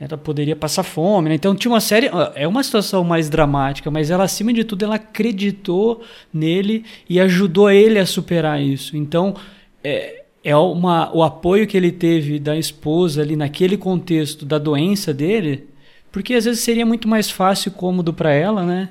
ela 0.00 0.18
poderia 0.18 0.56
passar 0.56 0.82
fome, 0.82 1.28
né? 1.28 1.36
Então 1.36 1.54
tinha 1.54 1.72
uma 1.72 1.80
série, 1.80 2.10
é 2.34 2.46
uma 2.46 2.62
situação 2.62 3.04
mais 3.04 3.30
dramática, 3.30 3.90
mas 3.90 4.10
ela 4.10 4.24
acima 4.24 4.52
de 4.52 4.64
tudo 4.64 4.84
ela 4.84 4.96
acreditou 4.96 6.02
nele 6.32 6.84
e 7.08 7.20
ajudou 7.20 7.70
ele 7.70 7.98
a 7.98 8.04
superar 8.04 8.60
isso. 8.60 8.96
Então 8.96 9.34
é, 9.82 10.25
é 10.46 10.54
uma, 10.54 11.12
o 11.12 11.24
apoio 11.24 11.66
que 11.66 11.76
ele 11.76 11.90
teve 11.90 12.38
da 12.38 12.56
esposa 12.56 13.20
ali 13.20 13.34
naquele 13.34 13.76
contexto 13.76 14.46
da 14.46 14.58
doença 14.58 15.12
dele, 15.12 15.66
porque 16.12 16.34
às 16.34 16.44
vezes 16.44 16.60
seria 16.60 16.86
muito 16.86 17.08
mais 17.08 17.28
fácil 17.28 17.70
e 17.70 17.72
cômodo 17.72 18.14
para 18.14 18.32
ela, 18.32 18.64
né? 18.64 18.90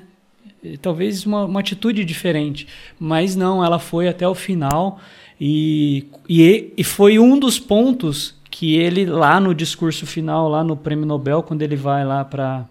E, 0.62 0.76
talvez 0.76 1.24
uma, 1.24 1.46
uma 1.46 1.60
atitude 1.60 2.04
diferente, 2.04 2.68
mas 3.00 3.34
não, 3.34 3.64
ela 3.64 3.78
foi 3.78 4.06
até 4.06 4.28
o 4.28 4.34
final 4.34 5.00
e, 5.40 6.04
e, 6.28 6.74
e 6.76 6.84
foi 6.84 7.18
um 7.18 7.38
dos 7.38 7.58
pontos 7.58 8.34
que 8.50 8.76
ele 8.76 9.06
lá 9.06 9.40
no 9.40 9.54
discurso 9.54 10.04
final, 10.04 10.50
lá 10.50 10.62
no 10.62 10.76
Prêmio 10.76 11.06
Nobel, 11.06 11.42
quando 11.42 11.62
ele 11.62 11.74
vai 11.74 12.04
lá 12.04 12.22
para 12.22 12.66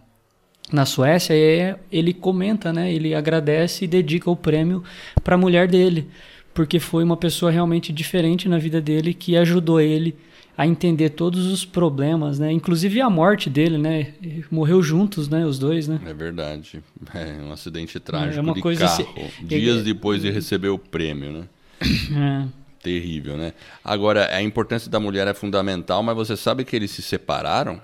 na 0.71 0.85
Suécia, 0.85 1.79
ele 1.91 2.13
comenta, 2.13 2.71
né? 2.71 2.93
Ele 2.93 3.15
agradece 3.15 3.85
e 3.85 3.87
dedica 3.87 4.29
o 4.29 4.35
prêmio 4.35 4.83
para 5.23 5.33
a 5.33 5.37
mulher 5.39 5.67
dele 5.67 6.07
porque 6.55 6.79
foi 6.79 7.03
uma 7.03 7.17
pessoa 7.17 7.51
realmente 7.51 7.91
diferente 7.91 8.47
na 8.47 8.57
vida 8.57 8.81
dele 8.81 9.13
que 9.13 9.35
ajudou 9.35 9.79
ele 9.79 10.15
a 10.57 10.65
entender 10.65 11.09
todos 11.09 11.51
os 11.51 11.65
problemas, 11.65 12.39
né? 12.39 12.49
Inclusive 12.49 13.01
a 13.01 13.09
morte 13.09 13.49
dele, 13.49 13.77
né? 13.77 14.13
Morreu 14.49 14.81
juntos, 14.81 15.27
né? 15.27 15.45
Os 15.45 15.59
dois, 15.59 15.85
né? 15.85 15.99
É 16.03 16.13
verdade. 16.13 16.81
É 17.13 17.43
um 17.43 17.51
acidente 17.51 17.99
trágico 17.99 18.39
é 18.39 18.41
uma 18.41 18.53
de 18.53 18.61
coisa 18.61 18.87
carro. 18.87 19.07
Assim... 19.17 19.45
Dias 19.45 19.83
depois 19.83 20.21
de 20.21 20.31
receber 20.31 20.69
o 20.69 20.79
prêmio, 20.79 21.31
né? 21.31 21.43
É. 22.15 22.47
Terrível, 22.81 23.35
né? 23.35 23.53
Agora, 23.83 24.33
a 24.33 24.41
importância 24.41 24.89
da 24.89 24.99
mulher 24.99 25.27
é 25.27 25.33
fundamental, 25.33 26.01
mas 26.03 26.15
você 26.15 26.37
sabe 26.37 26.63
que 26.63 26.75
eles 26.75 26.91
se 26.91 27.01
separaram? 27.01 27.81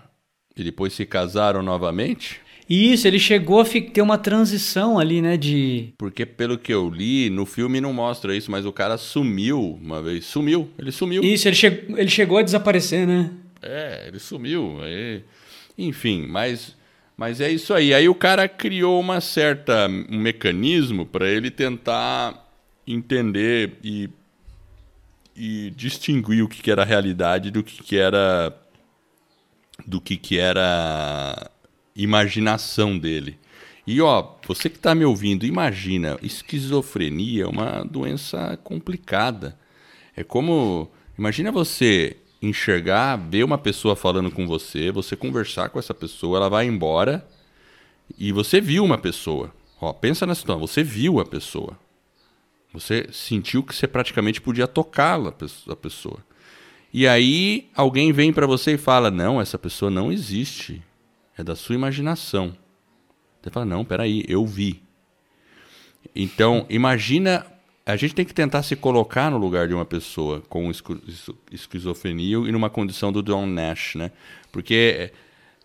E 0.56 0.64
depois 0.64 0.94
se 0.94 1.06
casaram 1.06 1.62
novamente? 1.64 2.40
Isso, 2.70 3.08
ele 3.08 3.20
chegou 3.20 3.62
a 3.62 3.66
ter 3.66 4.02
uma 4.02 4.18
transição 4.18 4.98
ali, 4.98 5.22
né, 5.22 5.36
de... 5.36 5.90
Porque 5.98 6.26
pelo 6.26 6.58
que 6.58 6.74
eu 6.74 6.90
li, 6.90 7.30
no 7.30 7.46
filme 7.46 7.82
não 7.82 7.92
mostra 7.92 8.36
isso, 8.36 8.50
mas 8.50 8.66
o 8.66 8.72
cara 8.72 8.98
sumiu 8.98 9.78
uma 9.82 10.02
vez. 10.02 10.26
Sumiu, 10.26 10.70
ele 10.80 10.92
sumiu. 10.92 11.24
Isso, 11.24 11.48
ele, 11.48 11.56
che 11.56 11.86
ele 11.90 12.10
chegou 12.10 12.38
a 12.38 12.42
desaparecer, 12.42 13.06
né? 13.06 13.32
É, 13.62 14.06
ele 14.08 14.20
sumiu. 14.20 14.82
Aí... 14.82 15.24
Enfim, 15.78 16.28
mas, 16.28 16.76
mas 17.18 17.42
é 17.42 17.50
isso 17.50 17.74
aí. 17.74 17.94
Aí 17.94 18.08
o 18.08 18.16
cara 18.16 18.48
criou 18.48 19.00
uma 19.00 19.20
certa, 19.20 19.88
um 19.88 20.18
mecanismo 20.18 21.06
para 21.06 21.30
ele 21.30 21.50
tentar 21.50 22.48
entender 22.86 23.78
e, 23.84 24.10
e 25.36 25.72
distinguir 25.76 26.44
o 26.44 26.48
que, 26.48 26.62
que 26.62 26.72
era 26.72 26.84
realidade 26.84 27.52
do 27.52 27.64
que, 27.64 27.82
que 27.82 27.98
era 27.98 28.56
do 29.86 30.00
que, 30.00 30.18
que 30.18 30.38
era 30.38 31.50
imaginação 31.96 32.98
dele. 32.98 33.38
E 33.86 34.00
ó, 34.02 34.36
você 34.48 34.70
que 34.70 34.78
está 34.78 34.94
me 34.94 35.04
ouvindo, 35.04 35.46
imagina, 35.46 36.18
esquizofrenia 36.22 37.44
é 37.44 37.48
uma 37.48 37.84
doença 37.84 38.58
complicada. 38.64 39.58
É 40.16 40.24
como, 40.24 40.90
imagina 41.18 41.52
você 41.52 42.18
enxergar, 42.42 43.16
ver 43.16 43.44
uma 43.44 43.58
pessoa 43.58 43.96
falando 43.96 44.32
com 44.32 44.48
você, 44.48 44.92
você 44.92 45.16
conversar 45.16 45.70
com 45.70 45.80
essa 45.80 45.94
pessoa, 45.94 46.38
ela 46.38 46.50
vai 46.50 46.66
embora 46.66 47.28
e 48.18 48.32
você 48.32 48.60
viu 48.60 48.84
uma 48.84 48.98
pessoa. 48.98 49.54
Ó, 49.80 49.92
pensa 49.94 50.26
na 50.26 50.36
situação, 50.36 50.60
você 50.60 50.84
viu 50.84 51.20
a 51.20 51.26
pessoa. 51.26 51.78
Você 52.74 53.10
sentiu 53.12 53.64
que 53.64 53.76
você 53.76 53.88
praticamente 53.88 54.40
podia 54.40 54.68
tocá-la, 54.68 55.34
a 55.68 55.76
pessoa. 55.76 56.20
E 56.94 57.08
aí 57.08 57.70
alguém 57.76 58.12
vem 58.12 58.32
para 58.32 58.48
você 58.48 58.74
e 58.74 58.78
fala: 58.78 59.12
"Não, 59.12 59.42
essa 59.42 59.58
pessoa 59.58 59.92
não 59.92 60.12
existe 60.12 60.82
é 61.38 61.44
da 61.44 61.56
sua 61.56 61.76
imaginação. 61.76 62.56
Você 63.42 63.50
fala, 63.50 63.66
não, 63.66 63.84
peraí, 63.84 64.24
eu 64.28 64.46
vi. 64.46 64.82
Então, 66.16 66.66
imagina. 66.70 67.46
A 67.84 67.96
gente 67.96 68.14
tem 68.14 68.24
que 68.24 68.34
tentar 68.34 68.62
se 68.62 68.76
colocar 68.76 69.32
no 69.32 69.40
lugar 69.40 69.68
de 69.68 69.74
uma 69.74 69.84
pessoa 69.84 70.40
com 70.42 70.72
esquizofrenia 71.52 72.38
e 72.38 72.52
numa 72.52 72.70
condição 72.70 73.12
do 73.12 73.24
John 73.24 73.48
Nash, 73.48 73.96
né? 73.96 74.12
Porque 74.52 75.12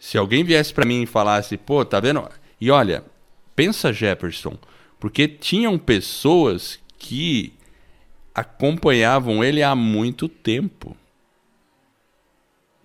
se 0.00 0.16
alguém 0.16 0.42
viesse 0.42 0.72
para 0.72 0.86
mim 0.86 1.02
e 1.02 1.06
falasse, 1.06 1.58
pô, 1.58 1.84
tá 1.84 2.00
vendo? 2.00 2.26
E 2.58 2.70
olha, 2.70 3.04
pensa 3.54 3.92
Jefferson, 3.92 4.56
porque 4.98 5.28
tinham 5.28 5.78
pessoas 5.78 6.80
que 6.98 7.52
acompanhavam 8.34 9.44
ele 9.44 9.62
há 9.62 9.74
muito 9.74 10.26
tempo. 10.26 10.96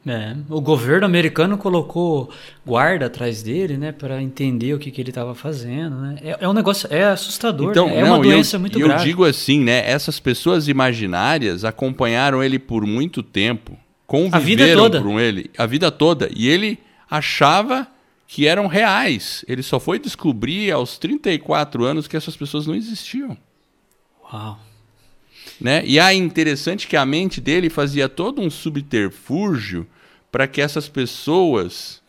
É, 0.05 0.35
o 0.49 0.59
governo 0.59 1.05
americano 1.05 1.59
colocou 1.59 2.31
guarda 2.65 3.05
atrás 3.05 3.43
dele, 3.43 3.77
né, 3.77 3.91
para 3.91 4.19
entender 4.19 4.73
o 4.73 4.79
que, 4.79 4.89
que 4.89 4.99
ele 4.99 5.11
estava 5.11 5.35
fazendo, 5.35 5.95
né? 5.95 6.15
É, 6.23 6.37
é, 6.41 6.49
um 6.49 6.53
negócio, 6.53 6.91
é 6.91 7.03
assustador, 7.03 7.69
então, 7.69 7.85
né? 7.85 7.97
é 7.97 8.01
não, 8.01 8.15
uma 8.15 8.19
doença 8.19 8.55
eu, 8.55 8.59
muito 8.59 8.79
eu 8.79 8.87
grave. 8.87 9.03
Eu 9.03 9.05
digo 9.05 9.25
assim, 9.25 9.59
né, 9.59 9.87
essas 9.87 10.19
pessoas 10.19 10.67
imaginárias 10.67 11.63
acompanharam 11.63 12.43
ele 12.43 12.57
por 12.57 12.83
muito 12.87 13.21
tempo, 13.21 13.77
conviveram 14.07 14.89
com 15.03 15.19
ele 15.19 15.51
a 15.55 15.67
vida 15.67 15.91
toda, 15.91 16.31
e 16.35 16.47
ele 16.47 16.79
achava 17.07 17.87
que 18.27 18.47
eram 18.47 18.65
reais. 18.65 19.45
Ele 19.47 19.61
só 19.61 19.79
foi 19.79 19.99
descobrir 19.99 20.71
aos 20.71 20.97
34 20.97 21.85
anos 21.85 22.07
que 22.07 22.17
essas 22.17 22.35
pessoas 22.35 22.65
não 22.65 22.73
existiam. 22.73 23.37
Uau. 24.33 24.57
Né? 25.61 25.83
E 25.85 25.99
é 25.99 26.13
interessante 26.13 26.87
que 26.87 26.97
a 26.97 27.05
mente 27.05 27.39
dele 27.39 27.69
fazia 27.69 28.09
todo 28.09 28.41
um 28.41 28.49
subterfúgio 28.49 29.85
para 30.31 30.47
que 30.47 30.59
essas 30.59 30.89
pessoas 30.89 32.01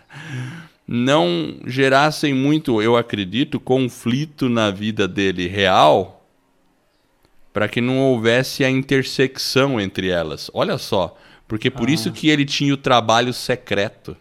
não 0.84 1.56
gerassem 1.66 2.34
muito, 2.34 2.82
eu 2.82 2.96
acredito, 2.96 3.60
conflito 3.60 4.48
na 4.48 4.72
vida 4.72 5.06
dele 5.06 5.46
real, 5.46 6.26
para 7.52 7.68
que 7.68 7.80
não 7.80 8.00
houvesse 8.00 8.64
a 8.64 8.70
intersecção 8.70 9.80
entre 9.80 10.08
elas. 10.08 10.50
Olha 10.52 10.76
só, 10.76 11.16
porque 11.46 11.70
por 11.70 11.88
ah. 11.88 11.92
isso 11.92 12.10
que 12.10 12.28
ele 12.28 12.44
tinha 12.44 12.74
o 12.74 12.78
trabalho 12.78 13.32
secreto. 13.32 14.16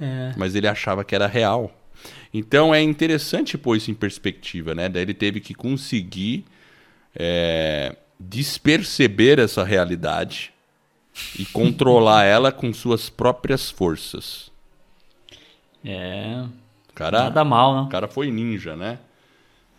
É. 0.00 0.32
Mas 0.38 0.54
ele 0.54 0.66
achava 0.66 1.04
que 1.04 1.14
era 1.14 1.26
real. 1.26 1.70
Então 2.32 2.74
é 2.74 2.80
interessante 2.80 3.58
pôr 3.58 3.76
isso 3.76 3.90
em 3.90 3.94
perspectiva, 3.94 4.74
né? 4.74 4.88
Daí 4.88 5.02
ele 5.02 5.12
teve 5.12 5.38
que 5.38 5.52
conseguir 5.52 6.46
é, 7.14 7.96
desperceber 8.18 9.38
essa 9.38 9.64
realidade 9.64 10.52
e 11.38 11.44
controlar 11.46 12.24
ela 12.26 12.52
com 12.52 12.72
suas 12.72 13.08
próprias 13.08 13.70
forças. 13.70 14.50
É. 15.84 16.44
Cara, 16.94 17.24
nada 17.24 17.44
mal, 17.44 17.74
não. 17.74 17.84
O 17.84 17.88
cara 17.88 18.06
foi 18.06 18.30
ninja, 18.30 18.76
né? 18.76 18.98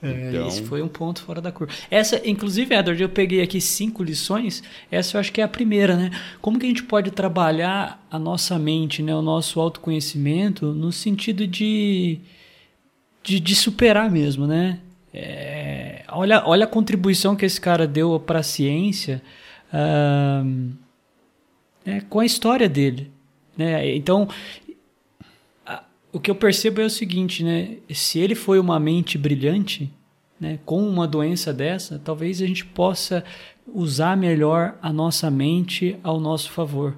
É, 0.04 0.30
então... 0.30 0.48
Esse 0.48 0.64
foi 0.64 0.82
um 0.82 0.88
ponto 0.90 1.22
fora 1.24 1.40
da 1.40 1.52
curva. 1.52 1.74
Essa, 1.90 2.22
inclusive, 2.28 2.76
Edward, 2.76 3.02
eu 3.02 3.08
peguei 3.08 3.42
aqui 3.42 3.62
cinco 3.62 4.04
lições. 4.04 4.62
Essa 4.92 5.16
eu 5.16 5.22
acho 5.22 5.32
que 5.32 5.40
é 5.40 5.44
a 5.46 5.48
primeira, 5.48 5.96
né? 5.96 6.12
Como 6.42 6.60
que 6.60 6.66
a 6.66 6.70
gente 6.70 6.84
pode 6.84 7.10
trabalhar 7.12 8.06
a 8.12 8.20
nossa 8.20 8.60
mente, 8.60 9.02
né? 9.02 9.16
o 9.16 9.22
nosso 9.22 9.62
autoconhecimento, 9.62 10.74
no 10.74 10.92
sentido 10.92 11.48
de, 11.48 12.20
de, 13.24 13.40
de 13.40 13.56
superar 13.56 14.12
mesmo, 14.12 14.46
né? 14.46 14.80
É, 15.14 16.04
olha, 16.10 16.44
olha 16.46 16.66
a 16.66 16.68
contribuição 16.68 17.36
que 17.36 17.46
esse 17.46 17.62
cara 17.62 17.86
deu 17.86 18.20
para 18.20 18.40
a 18.40 18.44
ciência 18.44 19.22
uh, 19.72 20.72
é, 21.86 22.02
com 22.02 22.20
a 22.20 22.26
história 22.26 22.68
dele. 22.68 23.12
Né? 23.56 23.96
Então, 23.96 24.28
a, 25.66 25.84
o 26.12 26.20
que 26.20 26.32
eu 26.32 26.36
percebo 26.36 26.82
é 26.82 26.86
o 26.86 26.90
seguinte, 26.90 27.44
né? 27.44 27.78
se 27.94 28.20
ele 28.20 28.34
foi 28.34 28.60
uma 28.60 28.80
mente 28.80 29.18
brilhante, 29.18 29.92
né, 30.40 30.60
com 30.66 30.86
uma 30.86 31.08
doença 31.08 31.54
dessa, 31.54 32.02
talvez 32.04 32.42
a 32.42 32.48
gente 32.48 32.66
possa 32.66 33.24
usar 33.66 34.18
melhor 34.18 34.76
a 34.82 34.92
nossa 34.92 35.32
mente 35.32 35.98
ao 36.04 36.20
nosso 36.20 36.52
favor. 36.52 36.98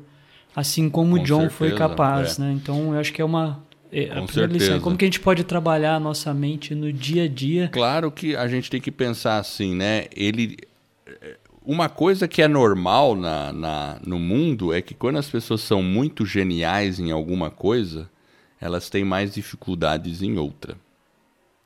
Assim 0.55 0.89
como 0.89 1.15
o 1.15 1.19
John 1.19 1.41
certeza, 1.41 1.57
foi 1.57 1.75
capaz. 1.75 2.39
É. 2.39 2.43
Né? 2.43 2.53
Então, 2.53 2.93
eu 2.93 2.99
acho 2.99 3.11
que 3.11 3.21
é 3.21 3.25
uma 3.25 3.64
Com 4.03 4.23
a 4.23 4.27
certeza. 4.27 4.47
lição 4.47 4.75
é 4.75 4.79
como 4.79 4.97
que 4.97 5.05
a 5.05 5.07
gente 5.07 5.19
pode 5.19 5.43
trabalhar 5.43 5.95
a 5.95 5.99
nossa 5.99 6.33
mente 6.33 6.75
no 6.75 6.91
dia 6.91 7.23
a 7.23 7.27
dia. 7.27 7.69
Claro 7.69 8.11
que 8.11 8.35
a 8.35 8.47
gente 8.47 8.69
tem 8.69 8.81
que 8.81 8.91
pensar 8.91 9.37
assim, 9.37 9.73
né? 9.73 10.05
Ele, 10.15 10.57
uma 11.65 11.89
coisa 11.89 12.27
que 12.27 12.41
é 12.41 12.47
normal 12.47 13.15
na, 13.15 13.51
na, 13.51 13.99
no 14.05 14.19
mundo 14.19 14.73
é 14.73 14.81
que 14.81 14.93
quando 14.93 15.17
as 15.17 15.29
pessoas 15.29 15.61
são 15.61 15.81
muito 15.81 16.25
geniais 16.25 16.99
em 16.99 17.11
alguma 17.11 17.49
coisa, 17.49 18.09
elas 18.59 18.89
têm 18.89 19.03
mais 19.03 19.33
dificuldades 19.33 20.21
em 20.21 20.37
outra. 20.37 20.75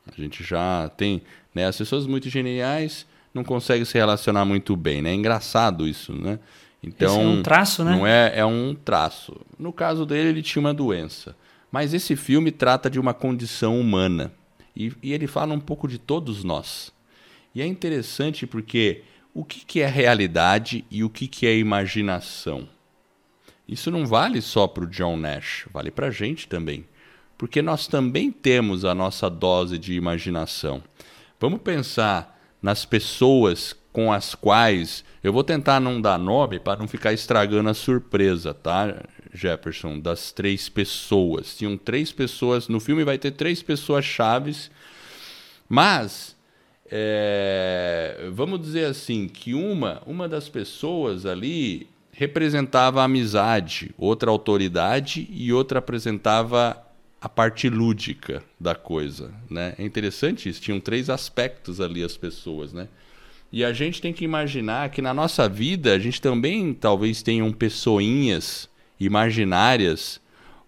A 0.07 0.21
gente 0.21 0.43
já 0.43 0.89
tem, 0.95 1.21
né? 1.53 1.65
As 1.65 1.77
pessoas 1.77 2.07
muito 2.07 2.29
geniais 2.29 3.05
não 3.33 3.43
conseguem 3.43 3.85
se 3.85 3.97
relacionar 3.97 4.45
muito 4.45 4.75
bem, 4.75 5.01
né? 5.01 5.11
É 5.11 5.13
engraçado 5.13 5.87
isso, 5.87 6.13
né? 6.13 6.39
Então, 6.81 7.09
Esse 7.09 7.19
é 7.19 7.27
um 7.27 7.43
traço, 7.43 7.83
né? 7.83 7.91
Não 7.91 8.07
é, 8.07 8.39
é 8.39 8.45
um 8.45 8.73
traço. 8.73 9.35
No 9.57 9.73
caso 9.73 10.05
dele, 10.05 10.29
ele 10.29 10.41
tinha 10.41 10.61
uma 10.61 10.73
doença. 10.73 11.35
Mas 11.71 11.93
esse 11.93 12.15
filme 12.15 12.51
trata 12.51 12.89
de 12.89 12.99
uma 12.99 13.13
condição 13.13 13.79
humana. 13.79 14.31
E, 14.75 14.93
e 15.03 15.13
ele 15.13 15.27
fala 15.27 15.53
um 15.53 15.59
pouco 15.59 15.87
de 15.87 15.97
todos 15.97 16.43
nós. 16.43 16.91
E 17.53 17.61
é 17.61 17.65
interessante 17.65 18.47
porque 18.47 19.03
o 19.33 19.43
que, 19.43 19.65
que 19.65 19.81
é 19.81 19.87
realidade 19.87 20.85
e 20.89 21.03
o 21.03 21.09
que, 21.09 21.27
que 21.27 21.45
é 21.45 21.57
imaginação? 21.57 22.67
Isso 23.67 23.91
não 23.91 24.05
vale 24.05 24.41
só 24.41 24.67
para 24.67 24.83
o 24.83 24.87
John 24.87 25.17
Nash, 25.17 25.67
vale 25.71 25.91
para 25.91 26.07
a 26.07 26.11
gente 26.11 26.47
também. 26.47 26.85
Porque 27.37 27.61
nós 27.61 27.87
também 27.87 28.31
temos 28.31 28.83
a 28.83 28.95
nossa 28.95 29.29
dose 29.29 29.77
de 29.77 29.93
imaginação. 29.93 30.83
Vamos 31.39 31.61
pensar 31.61 32.37
nas 32.61 32.83
pessoas 32.83 33.75
com 33.93 34.11
as 34.11 34.35
quais. 34.35 35.03
Eu 35.23 35.31
vou 35.31 35.43
tentar 35.43 35.79
não 35.79 36.01
dar 36.01 36.17
nome 36.17 36.59
para 36.59 36.79
não 36.79 36.87
ficar 36.87 37.13
estragando 37.13 37.69
a 37.69 37.73
surpresa, 37.73 38.53
tá, 38.53 39.03
Jefferson? 39.33 39.99
Das 39.99 40.31
três 40.31 40.69
pessoas. 40.69 41.55
Tinham 41.57 41.77
três 41.77 42.11
pessoas. 42.11 42.67
No 42.67 42.79
filme 42.79 43.03
vai 43.03 43.17
ter 43.17 43.31
três 43.31 43.61
pessoas 43.61 44.05
chaves. 44.05 44.69
Mas. 45.67 46.37
É, 46.91 48.27
vamos 48.31 48.59
dizer 48.59 48.85
assim 48.85 49.27
que 49.27 49.53
uma 49.53 50.01
uma 50.07 50.27
das 50.27 50.49
pessoas 50.49 51.23
ali 51.23 51.87
representava 52.11 53.01
a 53.01 53.03
amizade, 53.03 53.91
outra 53.95 54.31
autoridade 54.31 55.27
e 55.31 55.53
outra 55.53 55.77
apresentava 55.77 56.83
a 57.21 57.27
parte 57.27 57.69
lúdica 57.69 58.43
da 58.59 58.75
coisa, 58.75 59.31
né? 59.49 59.75
É 59.77 59.83
interessante 59.83 60.47
isso. 60.47 60.61
Tinham 60.61 60.79
três 60.79 61.09
aspectos 61.09 61.81
ali 61.81 62.03
as 62.03 62.15
pessoas, 62.15 62.71
né? 62.71 62.87
E 63.51 63.63
a 63.63 63.73
gente 63.73 64.01
tem 64.01 64.13
que 64.13 64.23
imaginar 64.23 64.89
que 64.89 65.01
na 65.01 65.13
nossa 65.13 65.49
vida 65.49 65.93
a 65.93 65.99
gente 65.99 66.21
também 66.21 66.73
talvez 66.73 67.23
tenham 67.23 67.51
pessoinhas 67.51 68.68
imaginárias 68.99 70.19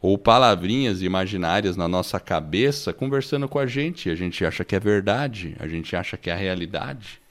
ou 0.02 0.18
palavrinhas 0.18 1.02
imaginárias 1.02 1.78
na 1.78 1.88
nossa 1.88 2.20
cabeça 2.20 2.92
conversando 2.92 3.48
com 3.48 3.60
a 3.60 3.68
gente. 3.68 4.10
A 4.10 4.16
gente 4.16 4.46
acha 4.46 4.64
que 4.64 4.76
é 4.76 4.80
verdade, 4.80 5.56
a 5.60 5.68
gente 5.68 5.96
acha 5.96 6.18
que 6.18 6.30
é 6.30 6.34
a 6.34 6.38
realidade. 6.38 7.22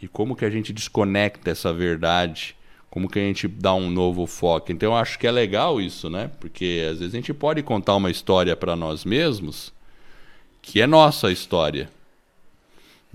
E 0.00 0.06
como 0.06 0.36
que 0.36 0.44
a 0.44 0.50
gente 0.50 0.72
desconecta 0.72 1.50
essa 1.50 1.72
verdade 1.72 2.56
como 2.96 3.10
que 3.10 3.18
a 3.18 3.22
gente 3.22 3.46
dá 3.46 3.74
um 3.74 3.90
novo 3.90 4.26
foco. 4.26 4.72
Então 4.72 4.92
eu 4.92 4.96
acho 4.96 5.18
que 5.18 5.26
é 5.26 5.30
legal 5.30 5.82
isso, 5.82 6.08
né? 6.08 6.30
Porque 6.40 6.82
às 6.90 6.98
vezes 7.00 7.12
a 7.12 7.18
gente 7.18 7.34
pode 7.34 7.62
contar 7.62 7.94
uma 7.94 8.10
história 8.10 8.56
para 8.56 8.74
nós 8.74 9.04
mesmos 9.04 9.70
que 10.62 10.80
é 10.80 10.86
nossa 10.86 11.30
história 11.30 11.90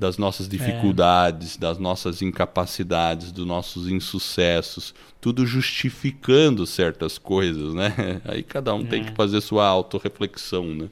das 0.02 0.18
nossas 0.18 0.50
dificuldades, 0.50 1.56
é. 1.56 1.60
das 1.60 1.78
nossas 1.78 2.24
incapacidades, 2.24 3.32
dos 3.32 3.46
nossos 3.46 3.88
insucessos, 3.88 4.96
tudo 5.22 5.46
justificando 5.46 6.66
certas 6.66 7.20
coisas, 7.20 7.76
né? 7.76 8.20
Aí 8.26 8.42
cada 8.42 8.74
um 8.74 8.82
é. 8.82 8.86
tem 8.86 9.04
que 9.04 9.12
fazer 9.12 9.40
sua 9.42 9.68
autorreflexão, 9.68 10.66
né? 10.74 10.88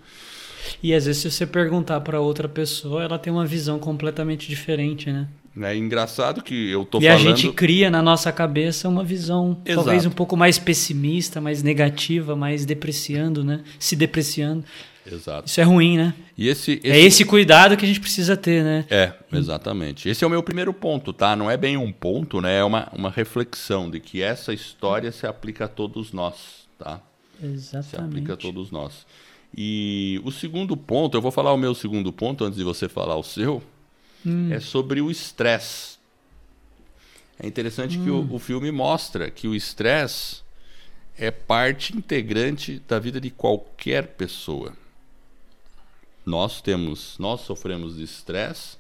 E 0.83 0.93
às 0.93 1.07
vezes 1.07 1.23
se 1.23 1.31
você 1.31 1.47
perguntar 1.47 2.01
para 2.01 2.21
outra 2.21 2.47
pessoa, 2.47 3.03
ela 3.03 3.17
tem 3.17 3.33
uma 3.33 3.47
visão 3.47 3.79
completamente 3.79 4.47
diferente, 4.47 5.11
né? 5.11 5.27
É 5.59 5.75
engraçado 5.75 6.43
que 6.43 6.69
eu 6.69 6.85
tô 6.85 6.99
e 6.99 7.01
falando... 7.01 7.19
E 7.19 7.23
a 7.23 7.35
gente 7.35 7.51
cria 7.51 7.89
na 7.89 8.03
nossa 8.03 8.31
cabeça 8.31 8.87
uma 8.87 9.03
visão 9.03 9.57
Exato. 9.65 9.83
talvez 9.83 10.05
um 10.05 10.11
pouco 10.11 10.37
mais 10.37 10.59
pessimista, 10.59 11.41
mais 11.41 11.63
negativa, 11.63 12.35
mais 12.35 12.63
depreciando, 12.63 13.43
né? 13.43 13.61
Se 13.79 13.95
depreciando. 13.95 14.63
Exato. 15.05 15.47
Isso 15.47 15.59
é 15.59 15.63
ruim, 15.63 15.97
né? 15.97 16.13
E 16.37 16.47
esse, 16.47 16.73
esse, 16.83 16.89
É 16.89 16.99
esse 16.99 17.25
cuidado 17.25 17.75
que 17.75 17.85
a 17.85 17.87
gente 17.87 17.99
precisa 17.99 18.35
ter, 18.37 18.63
né? 18.63 18.85
É, 18.89 19.13
exatamente. 19.31 20.07
Esse 20.07 20.23
é 20.23 20.27
o 20.27 20.29
meu 20.29 20.43
primeiro 20.43 20.73
ponto, 20.73 21.11
tá? 21.13 21.35
Não 21.35 21.49
é 21.49 21.57
bem 21.57 21.77
um 21.77 21.91
ponto, 21.91 22.41
né? 22.41 22.57
É 22.57 22.63
uma, 22.63 22.89
uma 22.93 23.09
reflexão 23.09 23.89
de 23.89 23.99
que 23.99 24.21
essa 24.21 24.53
história 24.53 25.11
se 25.11 25.25
aplica 25.25 25.65
a 25.65 25.67
todos 25.67 26.11
nós, 26.11 26.67
tá? 26.77 27.01
Exatamente. 27.41 27.89
Se 27.89 27.95
aplica 27.95 28.33
a 28.33 28.37
todos 28.37 28.71
nós. 28.71 29.05
E 29.55 30.21
o 30.23 30.31
segundo 30.31 30.77
ponto, 30.77 31.17
eu 31.17 31.21
vou 31.21 31.31
falar 31.31 31.53
o 31.53 31.57
meu 31.57 31.73
segundo 31.73 32.11
ponto 32.13 32.43
antes 32.43 32.57
de 32.57 32.63
você 32.63 32.87
falar 32.87 33.15
o 33.15 33.23
seu, 33.23 33.63
hum. 34.25 34.51
é 34.51 34.59
sobre 34.59 35.01
o 35.01 35.09
estresse. 35.09 35.97
É 37.39 37.47
interessante 37.47 37.97
hum. 37.97 38.03
que 38.03 38.09
o, 38.09 38.19
hum. 38.19 38.27
o 38.31 38.39
filme 38.39 38.71
mostra 38.71 39.31
que 39.31 39.47
o 39.47 39.55
estresse 39.55 40.41
é 41.17 41.31
parte 41.31 41.97
integrante 41.97 42.81
da 42.87 42.99
vida 42.99 43.19
de 43.19 43.29
qualquer 43.29 44.07
pessoa. 44.07 44.73
Nós 46.25 46.61
temos, 46.61 47.17
nós 47.17 47.41
sofremos 47.41 47.95
de 47.97 48.03
estresse 48.03 48.77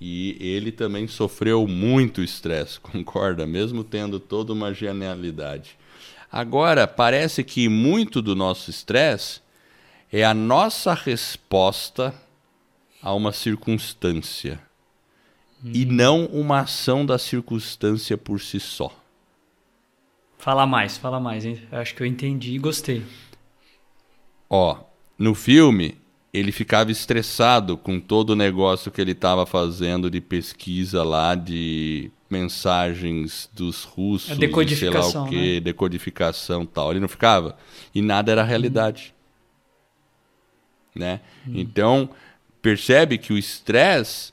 e 0.00 0.36
ele 0.40 0.72
também 0.72 1.06
sofreu 1.06 1.66
muito 1.66 2.22
estresse, 2.22 2.78
concorda? 2.80 3.46
Mesmo 3.46 3.84
tendo 3.84 4.18
toda 4.18 4.52
uma 4.52 4.72
genialidade. 4.72 5.78
Agora, 6.30 6.86
parece 6.86 7.44
que 7.44 7.68
muito 7.68 8.20
do 8.20 8.34
nosso 8.34 8.70
estresse 8.70 9.40
é 10.12 10.24
a 10.24 10.34
nossa 10.34 10.92
resposta 10.92 12.14
a 13.02 13.14
uma 13.14 13.32
circunstância 13.32 14.60
hum. 15.64 15.70
e 15.72 15.84
não 15.84 16.26
uma 16.26 16.60
ação 16.60 17.06
da 17.06 17.18
circunstância 17.18 18.18
por 18.18 18.40
si 18.40 18.58
só. 18.58 18.92
Fala 20.38 20.66
mais, 20.66 20.96
fala 20.96 21.18
mais, 21.18 21.44
hein? 21.44 21.60
Acho 21.72 21.94
que 21.94 22.02
eu 22.02 22.06
entendi 22.06 22.54
e 22.54 22.58
gostei. 22.58 23.02
Ó, 24.48 24.78
no 25.18 25.34
filme, 25.34 25.98
ele 26.38 26.52
ficava 26.52 26.92
estressado 26.92 27.78
com 27.78 27.98
todo 27.98 28.30
o 28.30 28.36
negócio 28.36 28.90
que 28.90 29.00
ele 29.00 29.12
estava 29.12 29.46
fazendo 29.46 30.10
de 30.10 30.20
pesquisa 30.20 31.02
lá 31.02 31.34
de 31.34 32.10
mensagens 32.28 33.48
dos 33.54 33.84
russos, 33.84 34.32
a 34.32 34.34
decodificação, 34.34 35.10
sei 35.10 35.20
lá 35.20 35.26
o 35.26 35.28
quê, 35.30 35.54
né? 35.54 35.60
decodificação 35.60 36.66
tal. 36.66 36.90
Ele 36.90 37.00
não 37.00 37.08
ficava 37.08 37.56
e 37.94 38.02
nada 38.02 38.30
era 38.30 38.42
realidade. 38.42 39.14
Hum. 40.94 41.00
Né? 41.00 41.20
Hum. 41.48 41.52
Então, 41.54 42.10
percebe 42.60 43.16
que 43.16 43.32
o 43.32 43.38
estresse, 43.38 44.32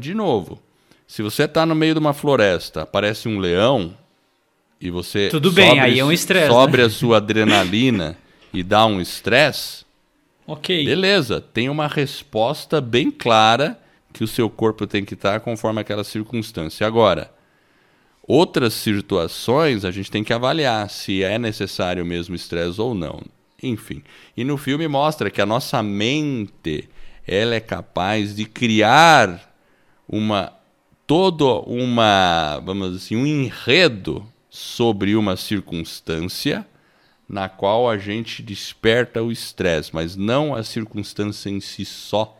de 0.00 0.14
novo, 0.14 0.60
se 1.06 1.22
você 1.22 1.44
está 1.44 1.64
no 1.64 1.76
meio 1.76 1.94
de 1.94 2.00
uma 2.00 2.12
floresta, 2.12 2.82
aparece 2.82 3.28
um 3.28 3.38
leão 3.38 3.96
e 4.80 4.90
você 4.90 5.28
Tudo 5.28 5.52
bem, 5.52 5.78
aí 5.78 6.00
é 6.00 6.04
um 6.04 6.10
estresse. 6.10 6.48
Sobre 6.48 6.82
né? 6.82 6.88
a 6.88 6.90
sua 6.90 7.18
adrenalina 7.18 8.18
e 8.52 8.64
dá 8.64 8.84
um 8.84 9.00
estresse, 9.00 9.83
Ok. 10.46 10.84
Beleza, 10.84 11.40
tem 11.40 11.68
uma 11.68 11.86
resposta 11.86 12.80
bem 12.80 13.10
clara 13.10 13.78
que 14.12 14.22
o 14.22 14.28
seu 14.28 14.48
corpo 14.50 14.86
tem 14.86 15.04
que 15.04 15.14
estar 15.14 15.40
conforme 15.40 15.80
aquela 15.80 16.04
circunstância. 16.04 16.86
Agora, 16.86 17.32
outras 18.26 18.74
situações 18.74 19.84
a 19.84 19.90
gente 19.90 20.10
tem 20.10 20.22
que 20.22 20.32
avaliar 20.32 20.88
se 20.90 21.22
é 21.22 21.38
necessário 21.38 22.04
mesmo 22.04 22.34
estresse 22.34 22.80
ou 22.80 22.94
não. 22.94 23.22
Enfim. 23.62 24.02
E 24.36 24.44
no 24.44 24.56
filme 24.58 24.86
mostra 24.86 25.30
que 25.30 25.40
a 25.40 25.46
nossa 25.46 25.82
mente 25.82 26.88
ela 27.26 27.54
é 27.54 27.60
capaz 27.60 28.36
de 28.36 28.44
criar 28.44 29.54
uma 30.06 30.52
todo 31.06 31.60
uma, 31.66 32.60
vamos 32.64 32.92
dizer 32.92 33.04
assim, 33.04 33.16
um 33.16 33.26
enredo 33.26 34.26
sobre 34.48 35.16
uma 35.16 35.36
circunstância 35.36 36.66
na 37.28 37.48
qual 37.48 37.88
a 37.88 37.96
gente 37.96 38.42
desperta 38.42 39.22
o 39.22 39.32
estresse, 39.32 39.94
mas 39.94 40.16
não 40.16 40.54
a 40.54 40.62
circunstância 40.62 41.48
em 41.48 41.60
si 41.60 41.84
só 41.84 42.36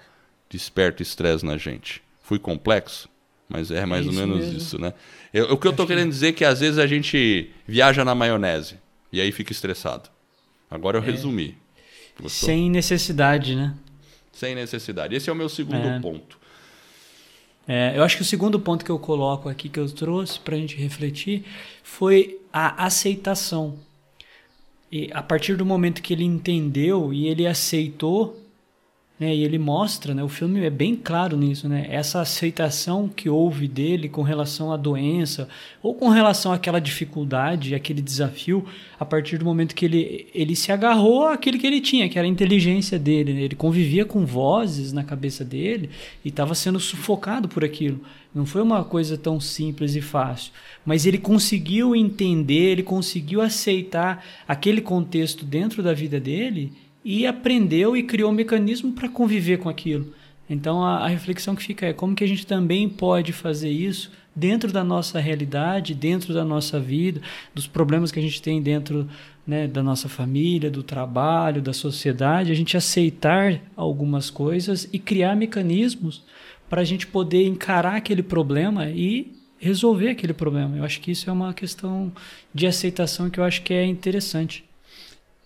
desperta 0.48 1.02
estresse 1.02 1.44
na 1.44 1.56
gente. 1.56 2.02
Fui 2.20 2.38
complexo, 2.38 3.08
mas 3.48 3.70
é 3.70 3.84
mais 3.86 4.06
é 4.06 4.08
ou 4.08 4.14
menos 4.14 4.38
mesmo. 4.38 4.58
isso, 4.58 4.78
né? 4.78 4.92
Eu, 5.32 5.52
o 5.52 5.56
que 5.56 5.66
eu 5.66 5.72
estou 5.72 5.86
querendo 5.86 6.10
dizer 6.10 6.28
é 6.28 6.32
que 6.32 6.44
às 6.44 6.60
vezes 6.60 6.78
a 6.78 6.86
gente 6.86 7.50
viaja 7.66 8.04
na 8.04 8.14
maionese 8.14 8.76
e 9.12 9.20
aí 9.20 9.32
fica 9.32 9.52
estressado. 9.52 10.08
Agora 10.70 10.98
eu 10.98 11.02
é. 11.02 11.06
resumi. 11.06 11.56
Gostou? 12.20 12.48
Sem 12.48 12.70
necessidade, 12.70 13.56
né? 13.56 13.74
Sem 14.32 14.54
necessidade. 14.54 15.14
Esse 15.14 15.28
é 15.30 15.32
o 15.32 15.36
meu 15.36 15.48
segundo 15.48 15.86
é. 15.86 16.00
ponto. 16.00 16.38
É, 17.66 17.94
eu 17.96 18.02
acho 18.02 18.16
que 18.16 18.22
o 18.22 18.26
segundo 18.26 18.60
ponto 18.60 18.84
que 18.84 18.90
eu 18.90 18.98
coloco 18.98 19.48
aqui, 19.48 19.68
que 19.68 19.80
eu 19.80 19.90
trouxe 19.90 20.38
para 20.38 20.54
a 20.54 20.58
gente 20.58 20.76
refletir, 20.76 21.44
foi 21.82 22.38
a 22.52 22.84
aceitação. 22.84 23.78
E 24.94 25.10
a 25.12 25.20
partir 25.20 25.56
do 25.56 25.66
momento 25.66 26.00
que 26.00 26.12
ele 26.12 26.22
entendeu 26.22 27.12
e 27.12 27.26
ele 27.26 27.48
aceitou 27.48 28.43
né? 29.18 29.34
E 29.34 29.44
ele 29.44 29.58
mostra, 29.58 30.12
né? 30.12 30.24
o 30.24 30.28
filme 30.28 30.64
é 30.64 30.70
bem 30.70 30.96
claro 30.96 31.36
nisso, 31.36 31.68
né? 31.68 31.86
essa 31.88 32.20
aceitação 32.20 33.08
que 33.08 33.28
houve 33.28 33.68
dele 33.68 34.08
com 34.08 34.22
relação 34.22 34.72
à 34.72 34.76
doença 34.76 35.48
ou 35.80 35.94
com 35.94 36.08
relação 36.08 36.52
àquela 36.52 36.80
dificuldade, 36.80 37.76
aquele 37.76 38.02
desafio, 38.02 38.66
a 38.98 39.04
partir 39.04 39.38
do 39.38 39.44
momento 39.44 39.74
que 39.74 39.84
ele, 39.84 40.26
ele 40.34 40.56
se 40.56 40.72
agarrou 40.72 41.28
àquilo 41.28 41.58
que 41.58 41.66
ele 41.66 41.80
tinha, 41.80 42.08
que 42.08 42.18
era 42.18 42.26
a 42.26 42.30
inteligência 42.30 42.98
dele. 42.98 43.32
Né? 43.32 43.42
Ele 43.42 43.54
convivia 43.54 44.04
com 44.04 44.26
vozes 44.26 44.92
na 44.92 45.04
cabeça 45.04 45.44
dele 45.44 45.90
e 46.24 46.28
estava 46.28 46.54
sendo 46.54 46.80
sufocado 46.80 47.48
por 47.48 47.64
aquilo. 47.64 48.00
Não 48.34 48.44
foi 48.44 48.62
uma 48.62 48.82
coisa 48.82 49.16
tão 49.16 49.38
simples 49.38 49.94
e 49.94 50.00
fácil, 50.00 50.52
mas 50.84 51.06
ele 51.06 51.18
conseguiu 51.18 51.94
entender, 51.94 52.72
ele 52.72 52.82
conseguiu 52.82 53.40
aceitar 53.40 54.24
aquele 54.48 54.80
contexto 54.80 55.44
dentro 55.44 55.84
da 55.84 55.92
vida 55.92 56.18
dele 56.18 56.72
e 57.04 57.26
aprendeu 57.26 57.96
e 57.96 58.02
criou 58.02 58.30
um 58.30 58.34
mecanismo 58.34 58.92
para 58.92 59.08
conviver 59.08 59.58
com 59.58 59.68
aquilo. 59.68 60.12
Então 60.48 60.82
a, 60.82 60.98
a, 60.98 61.08
reflexão 61.08 61.54
que 61.54 61.62
fica 61.62 61.86
é 61.86 61.92
como 61.92 62.14
que 62.14 62.24
a 62.24 62.28
gente 62.28 62.46
também 62.46 62.88
pode 62.88 63.32
fazer 63.32 63.70
isso 63.70 64.10
dentro 64.34 64.72
da 64.72 64.82
nossa 64.82 65.20
realidade, 65.20 65.94
dentro 65.94 66.34
da 66.34 66.44
nossa 66.44 66.80
vida, 66.80 67.20
dos 67.54 67.66
problemas 67.66 68.10
que 68.10 68.18
a 68.18 68.22
gente 68.22 68.42
tem 68.42 68.60
dentro 68.60 69.08
né, 69.46 69.68
da 69.68 69.82
nossa 69.82 70.08
família, 70.08 70.70
do 70.70 70.82
trabalho, 70.82 71.62
da 71.62 71.72
sociedade, 71.72 72.50
a 72.50 72.54
gente 72.54 72.76
aceitar 72.76 73.60
algumas 73.76 74.30
coisas 74.30 74.88
e 74.92 74.98
criar 74.98 75.36
mecanismos 75.36 76.24
para 76.68 76.80
a 76.80 76.84
gente 76.84 77.06
poder 77.06 77.46
encarar 77.46 77.96
aquele 77.96 78.22
problema 78.22 78.88
e 78.88 79.32
resolver 79.58 80.10
aquele 80.10 80.34
problema. 80.34 80.76
Eu 80.76 80.84
acho 80.84 81.00
que 81.00 81.10
isso 81.10 81.30
é 81.30 81.32
uma 81.32 81.54
questão 81.54 82.12
de 82.52 82.66
aceitação 82.66 83.30
que 83.30 83.38
eu 83.38 83.44
acho 83.44 83.62
que 83.62 83.72
é 83.72 83.84
interessante. 83.84 84.64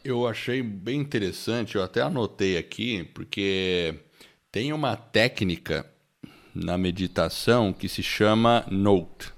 Eu 0.09 0.27
achei 0.27 0.63
bem 0.63 1.01
interessante, 1.01 1.77
eu 1.77 1.83
até 1.83 2.01
anotei 2.01 2.57
aqui, 2.57 3.05
porque 3.13 3.95
tem 4.51 4.73
uma 4.73 4.97
técnica 4.97 5.85
na 6.55 6.79
meditação 6.79 7.75
que 7.75 7.91
se 7.91 8.03
chama 8.03 8.65
Note. 8.71 9.31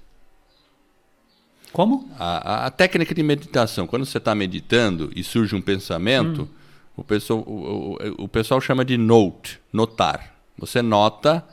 Como? 1.73 2.09
A, 2.17 2.67
a, 2.67 2.71
técnica 2.71 3.13
de 3.13 3.21
meditação, 3.21 3.85
quando 3.85 4.05
você 4.05 4.17
está 4.17 4.33
meditando 4.33 5.11
e 5.13 5.25
surge 5.25 5.53
um 5.53 5.61
pensamento, 5.61 6.43
hum. 6.43 6.47
o, 6.95 7.03
pessoal, 7.03 7.39
o, 7.41 7.97
o, 7.97 8.23
o 8.23 8.27
pessoal 8.29 8.61
chama 8.61 8.85
de 8.85 8.97
note, 8.97 9.59
notar. 9.73 10.41
Você 10.57 10.81
nota, 10.81 11.45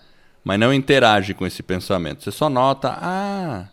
mas 0.44 0.60
não 0.60 0.72
interage 0.72 1.34
com 1.34 1.44
esse 1.44 1.60
pensamento. 1.60 2.22
Você 2.22 2.30
só 2.30 2.48
nota, 2.48 2.96
ah, 3.02 3.68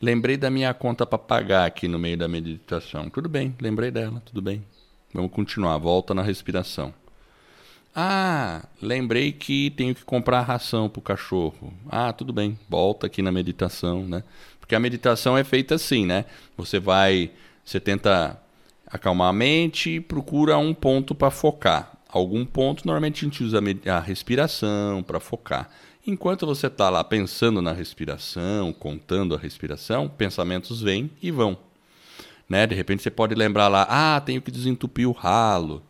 lembrei 0.00 0.38
da 0.38 0.48
minha 0.48 0.72
conta 0.72 1.04
para 1.04 1.18
pagar 1.18 1.66
aqui 1.66 1.86
no 1.86 1.98
meio 1.98 2.16
da 2.16 2.26
meditação. 2.26 3.10
Tudo 3.10 3.28
bem, 3.28 3.54
lembrei 3.60 3.90
dela, 3.90 4.22
tudo 4.24 4.40
bem. 4.40 4.64
Vamos 5.16 5.32
continuar, 5.32 5.78
volta 5.78 6.12
na 6.12 6.20
respiração. 6.20 6.92
Ah, 7.94 8.66
lembrei 8.82 9.32
que 9.32 9.70
tenho 9.70 9.94
que 9.94 10.04
comprar 10.04 10.42
ração 10.42 10.90
para 10.90 10.98
o 11.00 11.02
cachorro. 11.02 11.72
Ah, 11.88 12.12
tudo 12.12 12.34
bem, 12.34 12.58
volta 12.68 13.06
aqui 13.06 13.22
na 13.22 13.32
meditação, 13.32 14.04
né? 14.04 14.22
Porque 14.60 14.74
a 14.74 14.78
meditação 14.78 15.34
é 15.34 15.42
feita 15.42 15.76
assim, 15.76 16.04
né? 16.04 16.26
Você 16.54 16.78
vai, 16.78 17.30
você 17.64 17.80
tenta 17.80 18.38
acalmar 18.86 19.30
a 19.30 19.32
mente 19.32 19.88
e 19.88 20.00
procura 20.00 20.58
um 20.58 20.74
ponto 20.74 21.14
para 21.14 21.30
focar. 21.30 21.92
Algum 22.10 22.44
ponto, 22.44 22.86
normalmente 22.86 23.24
a 23.24 23.28
gente 23.28 23.42
usa 23.42 23.58
a 23.86 23.98
respiração 23.98 25.02
para 25.02 25.18
focar. 25.18 25.70
Enquanto 26.06 26.44
você 26.44 26.66
está 26.66 26.90
lá 26.90 27.02
pensando 27.02 27.62
na 27.62 27.72
respiração, 27.72 28.70
contando 28.70 29.34
a 29.34 29.38
respiração, 29.38 30.10
pensamentos 30.10 30.82
vêm 30.82 31.10
e 31.22 31.30
vão. 31.30 31.56
Né? 32.48 32.66
De 32.66 32.74
repente 32.74 33.02
você 33.02 33.10
pode 33.10 33.34
lembrar 33.34 33.68
lá, 33.68 33.86
ah, 33.88 34.20
tenho 34.20 34.40
que 34.40 34.50
desentupir 34.50 35.08
o 35.08 35.12
ralo. 35.12 35.82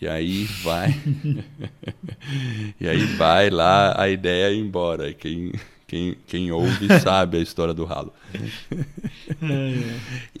E 0.00 0.08
aí 0.08 0.44
vai. 0.62 0.98
e 2.80 2.88
aí 2.88 3.04
vai 3.16 3.50
lá 3.50 4.00
a 4.00 4.08
ideia 4.08 4.50
ir 4.50 4.58
embora. 4.58 5.12
Quem, 5.12 5.52
quem, 5.86 6.16
quem 6.26 6.50
ouve 6.50 6.88
sabe 7.00 7.36
a 7.36 7.40
história 7.40 7.74
do 7.74 7.84
ralo. 7.84 8.12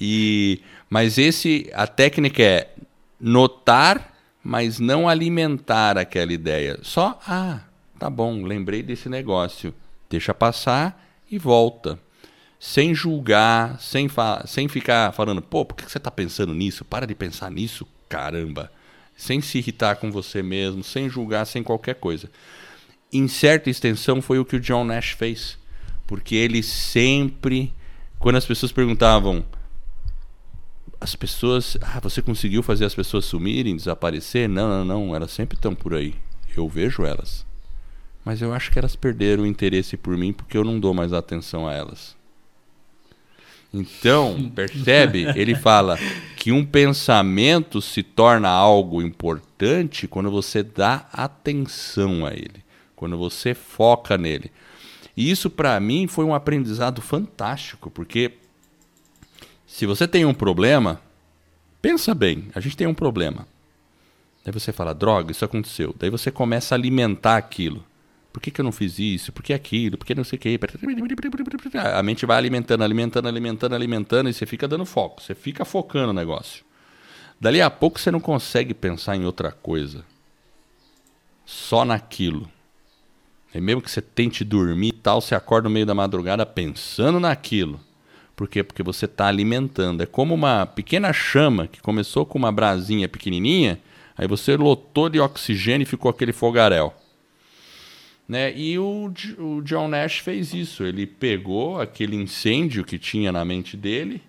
e, 0.00 0.60
mas 0.88 1.18
esse, 1.18 1.70
a 1.74 1.86
técnica 1.86 2.42
é 2.42 2.70
notar, 3.20 4.16
mas 4.42 4.78
não 4.78 5.06
alimentar 5.06 5.98
aquela 5.98 6.32
ideia. 6.32 6.78
Só, 6.82 7.20
ah, 7.26 7.60
tá 7.98 8.08
bom, 8.08 8.42
lembrei 8.42 8.82
desse 8.82 9.10
negócio. 9.10 9.74
Deixa 10.08 10.32
passar 10.32 11.06
e 11.30 11.36
volta 11.38 11.98
sem 12.62 12.94
julgar, 12.94 13.80
sem, 13.80 14.06
sem 14.44 14.68
ficar 14.68 15.12
falando, 15.12 15.40
pô, 15.40 15.64
por 15.64 15.74
que 15.74 15.90
você 15.90 15.96
está 15.96 16.10
pensando 16.10 16.52
nisso? 16.52 16.84
Para 16.84 17.06
de 17.06 17.14
pensar 17.14 17.50
nisso, 17.50 17.86
caramba. 18.06 18.70
Sem 19.16 19.40
se 19.40 19.56
irritar 19.56 19.96
com 19.96 20.12
você 20.12 20.42
mesmo, 20.42 20.84
sem 20.84 21.08
julgar, 21.08 21.46
sem 21.46 21.62
qualquer 21.62 21.94
coisa. 21.94 22.30
Em 23.10 23.26
certa 23.28 23.70
extensão, 23.70 24.20
foi 24.20 24.38
o 24.38 24.44
que 24.44 24.56
o 24.56 24.60
John 24.60 24.84
Nash 24.84 25.12
fez. 25.12 25.58
Porque 26.06 26.34
ele 26.34 26.62
sempre, 26.62 27.72
quando 28.18 28.36
as 28.36 28.44
pessoas 28.44 28.72
perguntavam, 28.72 29.42
as 31.00 31.16
pessoas, 31.16 31.78
ah, 31.80 31.98
você 31.98 32.20
conseguiu 32.20 32.62
fazer 32.62 32.84
as 32.84 32.94
pessoas 32.94 33.24
sumirem, 33.24 33.74
desaparecer? 33.74 34.46
Não, 34.50 34.68
não, 34.68 34.84
não, 34.84 35.16
elas 35.16 35.30
sempre 35.30 35.56
estão 35.56 35.74
por 35.74 35.94
aí. 35.94 36.14
Eu 36.54 36.68
vejo 36.68 37.04
elas. 37.06 37.46
Mas 38.22 38.42
eu 38.42 38.52
acho 38.52 38.70
que 38.70 38.78
elas 38.78 38.94
perderam 38.94 39.44
o 39.44 39.46
interesse 39.46 39.96
por 39.96 40.14
mim 40.14 40.30
porque 40.30 40.58
eu 40.58 40.64
não 40.64 40.78
dou 40.78 40.92
mais 40.92 41.14
atenção 41.14 41.66
a 41.66 41.72
elas. 41.72 42.19
Então, 43.72 44.50
percebe? 44.50 45.26
Ele 45.38 45.54
fala 45.54 45.96
que 46.36 46.50
um 46.50 46.64
pensamento 46.64 47.80
se 47.80 48.02
torna 48.02 48.48
algo 48.48 49.00
importante 49.00 50.08
quando 50.08 50.30
você 50.30 50.62
dá 50.62 51.06
atenção 51.12 52.24
a 52.24 52.32
ele, 52.32 52.64
quando 52.96 53.18
você 53.18 53.54
foca 53.54 54.16
nele. 54.16 54.50
E 55.16 55.30
isso 55.30 55.50
para 55.50 55.78
mim 55.78 56.06
foi 56.06 56.24
um 56.24 56.34
aprendizado 56.34 57.02
fantástico, 57.02 57.90
porque 57.90 58.32
se 59.66 59.84
você 59.84 60.08
tem 60.08 60.24
um 60.24 60.32
problema, 60.32 61.00
pensa 61.82 62.14
bem, 62.14 62.48
a 62.54 62.60
gente 62.60 62.76
tem 62.76 62.86
um 62.86 62.94
problema. 62.94 63.46
Daí 64.44 64.52
você 64.52 64.72
fala, 64.72 64.94
droga, 64.94 65.30
isso 65.30 65.44
aconteceu. 65.44 65.94
Daí 65.98 66.08
você 66.08 66.30
começa 66.30 66.74
a 66.74 66.78
alimentar 66.78 67.36
aquilo. 67.36 67.84
Por 68.32 68.40
que, 68.40 68.50
que 68.50 68.60
eu 68.60 68.64
não 68.64 68.72
fiz 68.72 68.98
isso? 68.98 69.32
Por 69.32 69.42
que 69.42 69.52
aquilo? 69.52 69.98
Por 69.98 70.06
que 70.06 70.14
não 70.14 70.22
sei 70.22 70.36
o 70.36 70.40
que? 70.40 70.58
A 71.76 72.02
mente 72.02 72.24
vai 72.24 72.36
alimentando, 72.36 72.84
alimentando, 72.84 73.26
alimentando, 73.26 73.74
alimentando 73.74 74.28
e 74.28 74.32
você 74.32 74.46
fica 74.46 74.68
dando 74.68 74.86
foco. 74.86 75.20
Você 75.20 75.34
fica 75.34 75.64
focando 75.64 76.10
o 76.10 76.14
negócio. 76.14 76.64
Dali 77.40 77.60
a 77.60 77.70
pouco 77.70 77.98
você 77.98 78.10
não 78.10 78.20
consegue 78.20 78.72
pensar 78.72 79.16
em 79.16 79.24
outra 79.24 79.50
coisa. 79.50 80.04
Só 81.44 81.84
naquilo. 81.84 82.48
E 83.52 83.60
mesmo 83.60 83.82
que 83.82 83.90
você 83.90 84.00
tente 84.00 84.44
dormir 84.44 84.88
e 84.88 84.92
tal, 84.92 85.20
você 85.20 85.34
acorda 85.34 85.68
no 85.68 85.72
meio 85.72 85.86
da 85.86 85.94
madrugada 85.94 86.46
pensando 86.46 87.18
naquilo. 87.18 87.80
Por 88.36 88.48
quê? 88.48 88.62
Porque 88.62 88.82
você 88.82 89.06
está 89.06 89.26
alimentando. 89.26 90.02
É 90.02 90.06
como 90.06 90.34
uma 90.34 90.64
pequena 90.64 91.12
chama 91.12 91.66
que 91.66 91.80
começou 91.80 92.24
com 92.24 92.38
uma 92.38 92.52
brasinha 92.52 93.08
pequenininha, 93.08 93.80
aí 94.16 94.28
você 94.28 94.56
lotou 94.56 95.08
de 95.08 95.18
oxigênio 95.18 95.82
e 95.82 95.86
ficou 95.86 96.10
aquele 96.10 96.32
fogaréu. 96.32 96.94
Né? 98.30 98.56
E 98.56 98.78
o, 98.78 99.12
o 99.38 99.60
John 99.62 99.88
Nash 99.88 100.18
fez 100.18 100.54
isso. 100.54 100.84
Ele 100.84 101.04
pegou 101.04 101.80
aquele 101.80 102.14
incêndio 102.14 102.84
que 102.84 102.96
tinha 102.96 103.32
na 103.32 103.44
mente 103.44 103.76
dele 103.76 104.22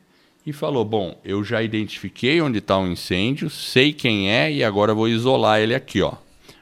e 0.44 0.52
falou: 0.52 0.84
Bom, 0.84 1.22
eu 1.24 1.44
já 1.44 1.62
identifiquei 1.62 2.42
onde 2.42 2.58
está 2.58 2.80
o 2.80 2.88
incêndio, 2.88 3.48
sei 3.48 3.94
quem 3.94 4.32
é 4.32 4.52
e 4.52 4.64
agora 4.64 4.96
vou 4.96 5.08
isolar 5.08 5.60
ele 5.60 5.76
aqui. 5.76 6.02
ó. 6.02 6.16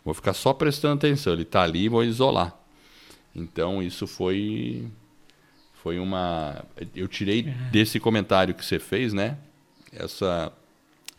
Vou 0.04 0.14
ficar 0.14 0.34
só 0.34 0.52
prestando 0.52 0.96
atenção. 0.96 1.32
Ele 1.32 1.44
está 1.44 1.62
ali 1.62 1.86
e 1.86 1.88
vou 1.88 2.04
isolar. 2.04 2.54
Então 3.34 3.82
isso 3.82 4.06
foi 4.06 4.90
foi 5.82 5.98
uma 5.98 6.66
eu 6.94 7.08
tirei 7.08 7.48
é. 7.48 7.70
desse 7.72 8.02
comentário 8.02 8.54
que 8.54 8.66
você 8.66 8.80
fez, 8.80 9.14
né? 9.14 9.38
Essa 9.94 10.52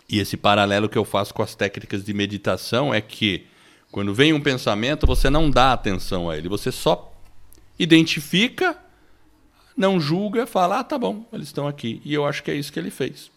e 0.07 0.19
esse 0.19 0.37
paralelo 0.37 0.87
que 0.87 0.99
eu 0.99 1.05
faço 1.07 1.33
com 1.33 1.43
as 1.43 1.55
técnicas 1.55 2.05
de 2.05 2.13
meditação 2.13 2.93
é 2.93 3.01
que 3.01 3.47
quando 3.91 4.15
vem 4.15 4.33
um 4.33 4.41
pensamento, 4.41 5.07
você 5.07 5.29
não 5.29 5.51
dá 5.51 5.73
atenção 5.73 6.31
a 6.31 6.37
ele, 6.37 6.49
você 6.49 6.71
só 6.71 7.13
identifica, 7.79 8.79
não 9.77 10.01
julga, 10.01 10.47
fala: 10.47 10.81
"Ah, 10.81 10.85
tá 10.85 10.99
bom, 10.99 11.27
eles 11.33 11.49
estão 11.49 11.67
aqui". 11.67 12.01
E 12.05 12.15
eu 12.15 12.25
acho 12.25 12.43
que 12.43 12.51
é 12.51 12.55
isso 12.55 12.73
que 12.73 12.79
ele 12.79 12.91
fez. 12.91 13.31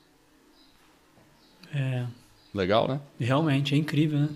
É. 1.74 2.06
Legal, 2.54 2.88
né? 2.88 3.00
Realmente 3.20 3.74
é 3.74 3.78
incrível, 3.78 4.20
né? 4.20 4.30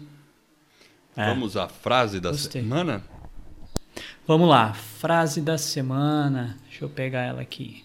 É. 1.15 1.25
Vamos 1.27 1.55
à 1.55 1.67
frase 1.67 2.19
da 2.19 2.31
Gostei. 2.31 2.61
semana? 2.61 3.03
Vamos 4.25 4.49
lá, 4.49 4.73
frase 4.73 5.39
da 5.41 5.57
semana. 5.57 6.57
Deixa 6.67 6.85
eu 6.85 6.89
pegar 6.89 7.21
ela 7.21 7.41
aqui. 7.41 7.83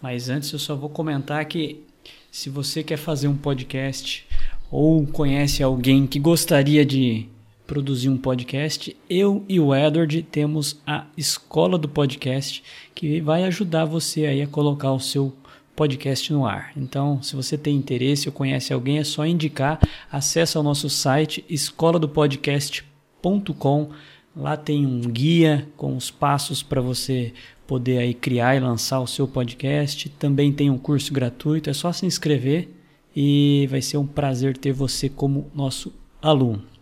Mas 0.00 0.28
antes 0.28 0.52
eu 0.52 0.58
só 0.58 0.74
vou 0.74 0.88
comentar 0.88 1.44
que 1.44 1.84
se 2.30 2.48
você 2.48 2.82
quer 2.82 2.96
fazer 2.96 3.28
um 3.28 3.36
podcast 3.36 4.26
ou 4.70 5.06
conhece 5.06 5.62
alguém 5.62 6.06
que 6.06 6.18
gostaria 6.18 6.84
de 6.86 7.28
produzir 7.70 8.08
um 8.08 8.18
podcast, 8.18 8.96
eu 9.08 9.44
e 9.48 9.60
o 9.60 9.72
Edward 9.72 10.24
temos 10.24 10.80
a 10.84 11.06
Escola 11.16 11.78
do 11.78 11.88
Podcast 11.88 12.64
que 12.92 13.20
vai 13.20 13.44
ajudar 13.44 13.84
você 13.84 14.26
aí 14.26 14.42
a 14.42 14.48
colocar 14.48 14.90
o 14.90 14.98
seu 14.98 15.32
podcast 15.76 16.32
no 16.32 16.44
ar. 16.44 16.72
Então, 16.76 17.22
se 17.22 17.36
você 17.36 17.56
tem 17.56 17.76
interesse 17.76 18.28
ou 18.28 18.32
conhece 18.32 18.72
alguém, 18.72 18.98
é 18.98 19.04
só 19.04 19.24
indicar, 19.24 19.78
acesse 20.10 20.58
o 20.58 20.64
nosso 20.64 20.90
site 20.90 21.44
escoladopodcast.com. 21.48 23.90
Lá 24.34 24.56
tem 24.56 24.84
um 24.84 25.02
guia 25.02 25.68
com 25.76 25.96
os 25.96 26.10
passos 26.10 26.64
para 26.64 26.80
você 26.80 27.32
poder 27.68 27.98
aí 27.98 28.14
criar 28.14 28.56
e 28.56 28.60
lançar 28.60 28.98
o 28.98 29.06
seu 29.06 29.28
podcast. 29.28 30.08
Também 30.08 30.52
tem 30.52 30.70
um 30.70 30.78
curso 30.78 31.14
gratuito, 31.14 31.70
é 31.70 31.72
só 31.72 31.92
se 31.92 32.04
inscrever 32.04 32.68
e 33.14 33.68
vai 33.70 33.80
ser 33.80 33.96
um 33.96 34.08
prazer 34.08 34.58
ter 34.58 34.72
você 34.72 35.08
como 35.08 35.48
nosso 35.54 35.92
aluno. 36.20 36.79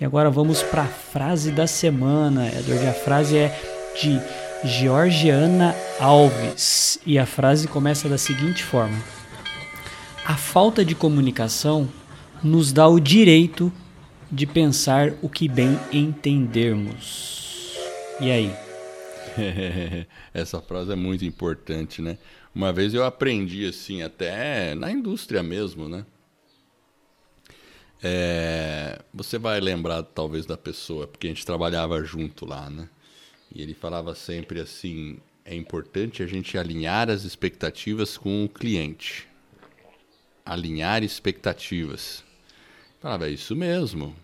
E 0.00 0.04
agora 0.04 0.30
vamos 0.30 0.62
para 0.62 0.84
a 0.84 0.86
frase 0.86 1.50
da 1.50 1.66
semana, 1.66 2.48
Edward. 2.48 2.86
A 2.86 2.94
frase 2.94 3.36
é 3.36 3.60
de 4.00 4.18
Georgiana 4.64 5.76
Alves 5.98 6.98
e 7.04 7.18
a 7.18 7.26
frase 7.26 7.68
começa 7.68 8.08
da 8.08 8.16
seguinte 8.16 8.64
forma: 8.64 8.96
A 10.24 10.38
falta 10.38 10.82
de 10.82 10.94
comunicação 10.94 11.86
nos 12.42 12.72
dá 12.72 12.88
o 12.88 12.98
direito 12.98 13.70
de 14.32 14.46
pensar 14.46 15.12
o 15.20 15.28
que 15.28 15.46
bem 15.46 15.78
entendermos. 15.92 17.76
E 18.18 18.30
aí? 18.30 18.54
Essa 20.32 20.62
frase 20.62 20.92
é 20.92 20.96
muito 20.96 21.26
importante, 21.26 22.00
né? 22.00 22.16
Uma 22.54 22.72
vez 22.72 22.94
eu 22.94 23.04
aprendi 23.04 23.66
assim, 23.66 24.00
até 24.00 24.74
na 24.74 24.90
indústria 24.90 25.42
mesmo, 25.42 25.90
né? 25.90 26.06
É, 28.02 28.98
você 29.12 29.38
vai 29.38 29.60
lembrar 29.60 30.02
talvez 30.02 30.46
da 30.46 30.56
pessoa, 30.56 31.06
porque 31.06 31.26
a 31.26 31.30
gente 31.30 31.44
trabalhava 31.44 32.02
junto 32.02 32.46
lá, 32.46 32.70
né? 32.70 32.88
E 33.54 33.60
ele 33.60 33.74
falava 33.74 34.14
sempre 34.14 34.60
assim: 34.60 35.18
é 35.44 35.54
importante 35.54 36.22
a 36.22 36.26
gente 36.26 36.56
alinhar 36.56 37.10
as 37.10 37.24
expectativas 37.24 38.16
com 38.16 38.44
o 38.44 38.48
cliente. 38.48 39.26
Alinhar 40.44 41.02
expectativas. 41.02 42.24
Eu 42.94 43.00
falava, 43.00 43.28
é 43.28 43.30
isso 43.30 43.54
mesmo. 43.54 44.14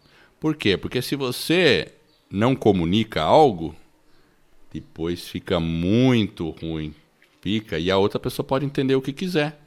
Por 0.41 0.57
quê? 0.57 0.77
Porque 0.77 1.03
se 1.03 1.17
você 1.17 1.93
não 2.31 2.55
comunica 2.55 3.23
algo, 3.23 3.75
depois 4.73 5.29
fica 5.29 5.59
muito 5.61 6.51
ruim. 6.51 6.95
Fica, 7.41 7.79
e 7.79 7.91
a 7.91 7.97
outra 7.97 8.19
pessoa 8.19 8.45
pode 8.45 8.65
entender 8.65 8.95
o 8.95 9.03
que 9.03 9.13
quiser. 9.13 9.66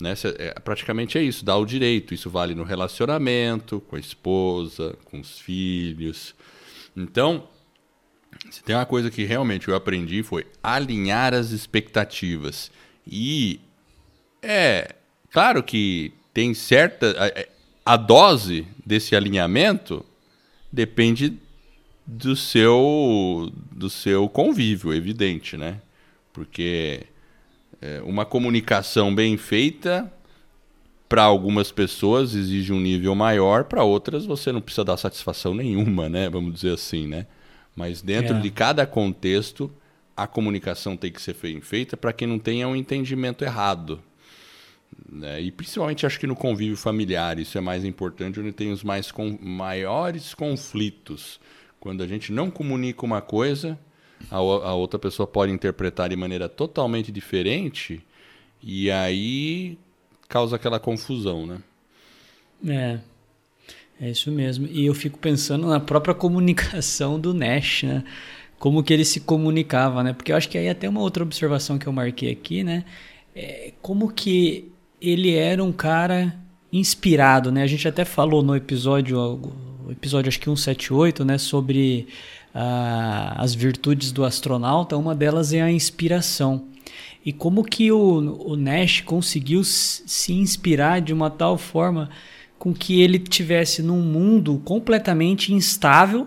Né? 0.00 0.14
É, 0.38 0.58
praticamente 0.60 1.18
é 1.18 1.22
isso, 1.22 1.44
dá 1.44 1.56
o 1.56 1.66
direito. 1.66 2.14
Isso 2.14 2.30
vale 2.30 2.54
no 2.54 2.62
relacionamento, 2.62 3.80
com 3.88 3.96
a 3.96 3.98
esposa, 3.98 4.96
com 5.04 5.20
os 5.20 5.38
filhos. 5.38 6.34
Então, 6.96 7.48
se 8.50 8.62
tem 8.62 8.76
uma 8.76 8.86
coisa 8.86 9.10
que 9.10 9.24
realmente 9.24 9.68
eu 9.68 9.74
aprendi 9.74 10.22
foi 10.22 10.46
alinhar 10.62 11.34
as 11.34 11.50
expectativas. 11.50 12.70
E 13.06 13.60
é 14.42 14.94
claro 15.30 15.62
que 15.62 16.12
tem 16.32 16.54
certa. 16.54 17.14
A, 17.84 17.94
a 17.94 17.96
dose 17.96 18.66
desse 18.84 19.16
alinhamento 19.16 20.04
depende 20.70 21.38
do 22.06 22.36
seu, 22.36 23.52
do 23.72 23.90
seu 23.90 24.28
convívio, 24.28 24.94
evidente, 24.94 25.56
né? 25.56 25.80
Porque 26.32 27.06
é, 27.80 28.00
uma 28.04 28.24
comunicação 28.24 29.14
bem 29.14 29.36
feita 29.36 30.12
para 31.08 31.22
algumas 31.22 31.72
pessoas 31.72 32.34
exige 32.34 32.72
um 32.72 32.80
nível 32.80 33.14
maior, 33.14 33.64
para 33.64 33.82
outras 33.82 34.26
você 34.26 34.52
não 34.52 34.60
precisa 34.60 34.84
dar 34.84 34.96
satisfação 34.96 35.54
nenhuma, 35.54 36.08
né? 36.08 36.28
Vamos 36.28 36.52
dizer 36.54 36.74
assim, 36.74 37.06
né? 37.06 37.26
Mas 37.74 38.02
dentro 38.02 38.36
É. 38.36 38.40
de 38.40 38.50
cada 38.50 38.84
contexto, 38.86 39.70
a 40.16 40.26
comunicação 40.26 40.96
tem 40.96 41.10
que 41.12 41.22
ser 41.22 41.32
fe- 41.34 41.60
feita 41.62 41.96
para 41.96 42.12
que 42.12 42.26
não 42.26 42.38
tenha 42.38 42.68
um 42.68 42.76
entendimento 42.76 43.44
errado. 43.44 44.00
né? 45.10 45.40
E 45.40 45.50
principalmente 45.52 46.06
acho 46.06 46.18
que 46.18 46.26
no 46.26 46.34
convívio 46.34 46.76
familiar, 46.76 47.38
isso 47.38 47.56
é 47.58 47.60
mais 47.60 47.84
importante, 47.84 48.40
onde 48.40 48.52
tem 48.52 48.72
os 48.72 48.82
mais 48.82 49.12
con- 49.12 49.38
maiores 49.40 50.32
conflitos. 50.34 51.38
Quando 51.78 52.02
a 52.02 52.06
gente 52.06 52.32
não 52.32 52.50
comunica 52.50 53.04
uma 53.04 53.20
coisa, 53.20 53.78
a, 54.30 54.36
a 54.36 54.74
outra 54.74 54.98
pessoa 54.98 55.26
pode 55.26 55.52
interpretar 55.52 56.08
de 56.08 56.16
maneira 56.16 56.48
totalmente 56.48 57.10
diferente, 57.12 58.00
e 58.62 58.90
aí 58.90 59.78
causa 60.28 60.56
aquela 60.56 60.78
confusão, 60.78 61.46
né? 61.46 61.58
É. 62.66 62.98
É 64.00 64.10
isso 64.10 64.30
mesmo. 64.30 64.66
E 64.70 64.86
eu 64.86 64.94
fico 64.94 65.18
pensando 65.18 65.66
na 65.66 65.80
própria 65.80 66.14
comunicação 66.14 67.18
do 67.18 67.34
Nash, 67.34 67.82
né? 67.82 68.04
Como 68.58 68.82
que 68.82 68.92
ele 68.92 69.04
se 69.04 69.20
comunicava, 69.20 70.02
né? 70.02 70.12
Porque 70.12 70.32
eu 70.32 70.36
acho 70.36 70.48
que 70.48 70.58
aí 70.58 70.68
até 70.68 70.88
uma 70.88 71.00
outra 71.00 71.22
observação 71.22 71.78
que 71.78 71.86
eu 71.86 71.92
marquei 71.92 72.30
aqui, 72.30 72.62
né? 72.62 72.84
É 73.34 73.72
como 73.82 74.12
que 74.12 74.70
ele 75.00 75.34
era 75.34 75.62
um 75.62 75.72
cara 75.72 76.36
inspirado, 76.72 77.50
né? 77.50 77.62
A 77.62 77.66
gente 77.66 77.86
até 77.86 78.04
falou 78.04 78.42
no 78.42 78.54
episódio, 78.54 79.40
episódio 79.90 80.28
acho 80.28 80.38
que 80.38 80.46
178, 80.46 81.24
né? 81.24 81.38
Sobre 81.38 82.08
ah, 82.54 83.34
as 83.36 83.54
virtudes 83.54 84.12
do 84.12 84.24
astronauta. 84.24 84.96
Uma 84.96 85.14
delas 85.14 85.52
é 85.52 85.60
a 85.60 85.70
inspiração. 85.70 86.64
E 87.24 87.32
como 87.32 87.62
que 87.62 87.92
o, 87.92 88.52
o 88.52 88.56
Nash 88.56 89.02
conseguiu 89.02 89.62
se 89.64 90.32
inspirar 90.32 91.00
de 91.00 91.12
uma 91.12 91.28
tal 91.28 91.58
forma 91.58 92.08
com 92.58 92.72
que 92.72 93.00
ele 93.00 93.18
tivesse 93.18 93.82
num 93.82 94.00
mundo 94.00 94.60
completamente 94.64 95.52
instável, 95.52 96.26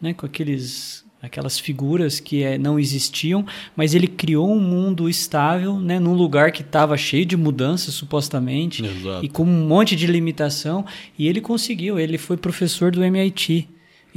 né, 0.00 0.12
com 0.12 0.26
aqueles 0.26 1.06
aquelas 1.20 1.58
figuras 1.58 2.20
que 2.20 2.44
eh, 2.44 2.56
não 2.56 2.78
existiam, 2.78 3.44
mas 3.74 3.92
ele 3.92 4.06
criou 4.06 4.50
um 4.50 4.60
mundo 4.60 5.08
estável, 5.08 5.78
né, 5.78 5.98
num 5.98 6.14
lugar 6.14 6.52
que 6.52 6.62
estava 6.62 6.96
cheio 6.96 7.26
de 7.26 7.36
mudanças 7.36 7.94
supostamente 7.94 8.84
Exato. 8.84 9.24
e 9.24 9.28
com 9.28 9.42
um 9.42 9.66
monte 9.66 9.96
de 9.96 10.06
limitação, 10.06 10.84
e 11.18 11.26
ele 11.26 11.40
conseguiu, 11.40 11.98
ele 11.98 12.18
foi 12.18 12.36
professor 12.36 12.92
do 12.92 13.02
MIT. 13.02 13.68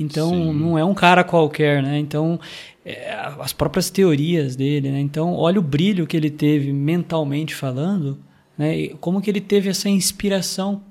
Então 0.02 0.30
Sim. 0.30 0.54
não 0.54 0.78
é 0.78 0.84
um 0.84 0.94
cara 0.94 1.24
qualquer, 1.24 1.82
né? 1.82 2.00
Então 2.00 2.40
é, 2.86 3.14
as 3.40 3.54
próprias 3.54 3.90
teorias 3.90 4.56
dele, 4.56 4.90
né? 4.90 5.00
Então 5.00 5.34
olha 5.34 5.60
o 5.60 5.64
brilho 5.64 6.08
que 6.08 6.18
ele 6.18 6.30
teve 6.30 6.74
mentalmente 6.74 7.54
falando, 7.54 8.20
né? 8.58 8.78
E 8.78 8.90
como 8.96 9.22
que 9.22 9.30
ele 9.30 9.42
teve 9.42 9.70
essa 9.70 9.90
inspiração 9.90 10.82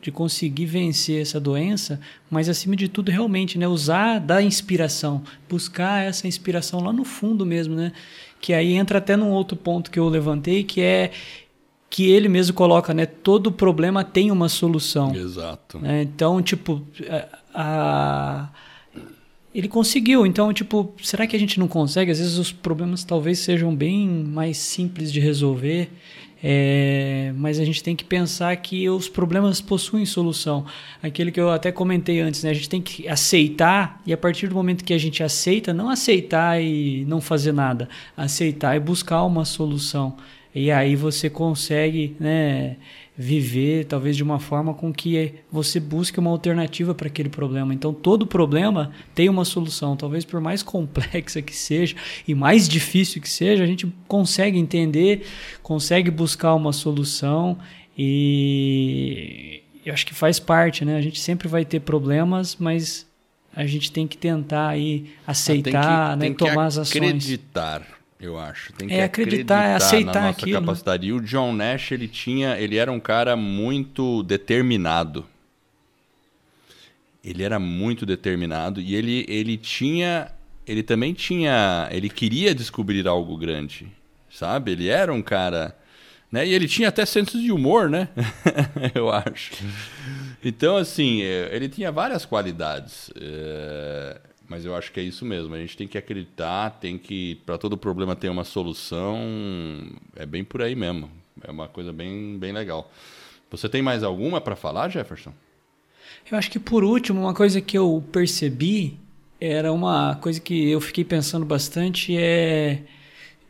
de 0.00 0.12
conseguir 0.12 0.66
vencer 0.66 1.20
essa 1.20 1.40
doença, 1.40 2.00
mas 2.30 2.48
acima 2.48 2.76
de 2.76 2.88
tudo 2.88 3.10
realmente, 3.10 3.58
né, 3.58 3.66
usar 3.66 4.20
da 4.20 4.40
inspiração, 4.40 5.22
buscar 5.48 6.04
essa 6.04 6.28
inspiração 6.28 6.80
lá 6.80 6.92
no 6.92 7.04
fundo 7.04 7.44
mesmo, 7.44 7.74
né? 7.74 7.92
Que 8.40 8.52
aí 8.52 8.74
entra 8.74 8.98
até 8.98 9.16
num 9.16 9.30
outro 9.30 9.56
ponto 9.56 9.90
que 9.90 9.98
eu 9.98 10.08
levantei, 10.08 10.62
que 10.62 10.80
é 10.80 11.10
que 11.90 12.10
ele 12.10 12.28
mesmo 12.28 12.54
coloca, 12.54 12.92
né, 12.92 13.06
todo 13.06 13.50
problema 13.50 14.04
tem 14.04 14.30
uma 14.30 14.48
solução. 14.48 15.14
Exato. 15.14 15.78
né? 15.78 16.02
Então, 16.02 16.40
tipo, 16.42 16.82
a, 17.54 18.48
ele 19.54 19.68
conseguiu. 19.68 20.26
Então, 20.26 20.52
tipo, 20.52 20.92
será 21.02 21.26
que 21.26 21.34
a 21.34 21.38
gente 21.38 21.58
não 21.58 21.68
consegue? 21.68 22.10
Às 22.10 22.18
vezes 22.18 22.38
os 22.38 22.52
problemas 22.52 23.04
talvez 23.04 23.38
sejam 23.40 23.74
bem 23.74 24.08
mais 24.08 24.56
simples 24.58 25.12
de 25.12 25.20
resolver, 25.20 25.90
é, 26.42 27.32
mas 27.36 27.58
a 27.58 27.64
gente 27.64 27.82
tem 27.82 27.96
que 27.96 28.04
pensar 28.04 28.54
que 28.56 28.88
os 28.88 29.08
problemas 29.08 29.60
possuem 29.60 30.06
solução. 30.06 30.64
Aquele 31.02 31.32
que 31.32 31.40
eu 31.40 31.50
até 31.50 31.72
comentei 31.72 32.20
antes, 32.20 32.44
né? 32.44 32.50
A 32.50 32.54
gente 32.54 32.68
tem 32.68 32.80
que 32.80 33.08
aceitar 33.08 34.00
e 34.06 34.12
a 34.12 34.16
partir 34.16 34.46
do 34.46 34.54
momento 34.54 34.84
que 34.84 34.94
a 34.94 34.98
gente 34.98 35.22
aceita, 35.22 35.72
não 35.74 35.88
aceitar 35.88 36.62
e 36.62 37.04
não 37.06 37.20
fazer 37.20 37.52
nada, 37.52 37.88
aceitar 38.16 38.76
e 38.76 38.80
buscar 38.80 39.24
uma 39.24 39.44
solução. 39.44 40.16
E 40.54 40.70
aí 40.70 40.96
você 40.96 41.28
consegue, 41.28 42.16
né, 42.18 42.76
viver 43.20 43.84
talvez 43.86 44.16
de 44.16 44.22
uma 44.22 44.38
forma 44.38 44.72
com 44.72 44.92
que 44.92 45.34
você 45.50 45.80
busque 45.80 46.20
uma 46.20 46.30
alternativa 46.30 46.94
para 46.94 47.08
aquele 47.08 47.28
problema. 47.28 47.74
Então 47.74 47.92
todo 47.92 48.24
problema 48.24 48.92
tem 49.12 49.28
uma 49.28 49.44
solução, 49.44 49.96
talvez 49.96 50.24
por 50.24 50.40
mais 50.40 50.62
complexa 50.62 51.42
que 51.42 51.54
seja 51.54 51.96
e 52.28 52.32
mais 52.34 52.68
difícil 52.68 53.20
que 53.20 53.28
seja, 53.28 53.64
a 53.64 53.66
gente 53.66 53.92
consegue 54.06 54.56
entender, 54.56 55.26
consegue 55.64 56.12
buscar 56.12 56.54
uma 56.54 56.72
solução 56.72 57.58
e 58.32 59.62
eu 59.84 59.92
acho 59.92 60.06
que 60.06 60.14
faz 60.14 60.38
parte, 60.38 60.84
né? 60.84 60.96
A 60.96 61.00
gente 61.00 61.18
sempre 61.18 61.48
vai 61.48 61.64
ter 61.64 61.80
problemas, 61.80 62.56
mas 62.56 63.04
a 63.54 63.66
gente 63.66 63.90
tem 63.90 64.06
que 64.06 64.16
tentar 64.16 64.68
aí 64.68 65.06
aceitar, 65.26 66.12
Ah, 66.12 66.16
né, 66.16 66.26
tem 66.26 66.32
que 66.34 66.38
tomar 66.38 66.66
as 66.66 66.78
ações. 66.78 66.96
acreditar, 67.04 67.82
eu 68.20 68.38
acho. 68.38 68.72
Tem 68.72 68.88
que 68.88 68.94
É, 68.94 69.04
acreditar, 69.04 69.64
é 69.68 69.74
aceitar 69.74 70.20
na 70.20 70.26
nossa 70.28 70.40
aquilo, 70.40 70.60
né? 70.60 70.66
capacidade. 70.66 71.06
E 71.06 71.12
o 71.12 71.20
John 71.20 71.52
Nash, 71.52 71.92
ele 71.92 72.08
tinha, 72.08 72.58
ele 72.58 72.76
era 72.76 72.90
um 72.90 73.00
cara 73.00 73.36
muito 73.36 74.22
determinado. 74.24 75.26
Ele 77.22 77.42
era 77.42 77.58
muito 77.58 78.06
determinado 78.06 78.80
e 78.80 78.94
ele, 78.94 79.24
ele 79.28 79.56
tinha, 79.56 80.30
ele 80.66 80.82
também 80.82 81.12
tinha, 81.12 81.88
ele 81.90 82.08
queria 82.08 82.54
descobrir 82.54 83.06
algo 83.06 83.36
grande, 83.36 83.88
sabe? 84.30 84.72
Ele 84.72 84.88
era 84.88 85.12
um 85.12 85.20
cara, 85.20 85.76
né? 86.30 86.46
E 86.46 86.54
ele 86.54 86.68
tinha 86.68 86.88
até 86.88 87.04
senso 87.04 87.38
de 87.40 87.50
humor, 87.50 87.90
né? 87.90 88.08
eu 88.94 89.10
acho. 89.10 89.52
Então, 90.44 90.76
assim, 90.76 91.22
é, 91.22 91.50
ele 91.54 91.68
tinha 91.68 91.90
várias 91.90 92.24
qualidades. 92.24 93.10
é, 93.20 94.20
Mas 94.48 94.64
eu 94.64 94.74
acho 94.74 94.90
que 94.90 94.98
é 94.98 95.02
isso 95.02 95.24
mesmo. 95.24 95.54
A 95.54 95.58
gente 95.58 95.76
tem 95.76 95.86
que 95.86 95.98
acreditar, 95.98 96.70
tem 96.80 96.96
que. 96.96 97.36
Para 97.44 97.58
todo 97.58 97.76
problema 97.76 98.16
ter 98.16 98.28
uma 98.28 98.44
solução. 98.44 99.18
É 100.16 100.24
bem 100.24 100.42
por 100.42 100.62
aí 100.62 100.74
mesmo. 100.74 101.10
É 101.42 101.50
uma 101.50 101.68
coisa 101.68 101.92
bem, 101.92 102.38
bem 102.38 102.52
legal. 102.52 102.90
Você 103.50 103.68
tem 103.68 103.82
mais 103.82 104.02
alguma 104.02 104.40
para 104.40 104.56
falar, 104.56 104.88
Jefferson? 104.88 105.32
Eu 106.30 106.36
acho 106.36 106.50
que 106.50 106.58
por 106.58 106.82
último, 106.82 107.20
uma 107.20 107.34
coisa 107.34 107.60
que 107.60 107.76
eu 107.76 108.02
percebi 108.10 108.98
era 109.40 109.72
uma 109.72 110.16
coisa 110.16 110.40
que 110.40 110.68
eu 110.68 110.80
fiquei 110.80 111.04
pensando 111.04 111.46
bastante 111.46 112.16
é 112.16 112.82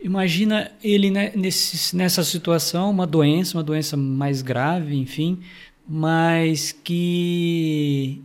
imagina 0.01 0.71
ele 0.83 1.11
né, 1.11 1.33
nesse, 1.35 1.97
nessa 1.97 2.23
situação, 2.23 2.91
uma 2.91 3.07
doença, 3.07 3.57
uma 3.57 3.65
doença 3.65 3.97
mais 3.97 4.43
grave, 4.43 4.97
enfim, 4.97 5.41
mas 5.89 6.73
que 6.73 8.23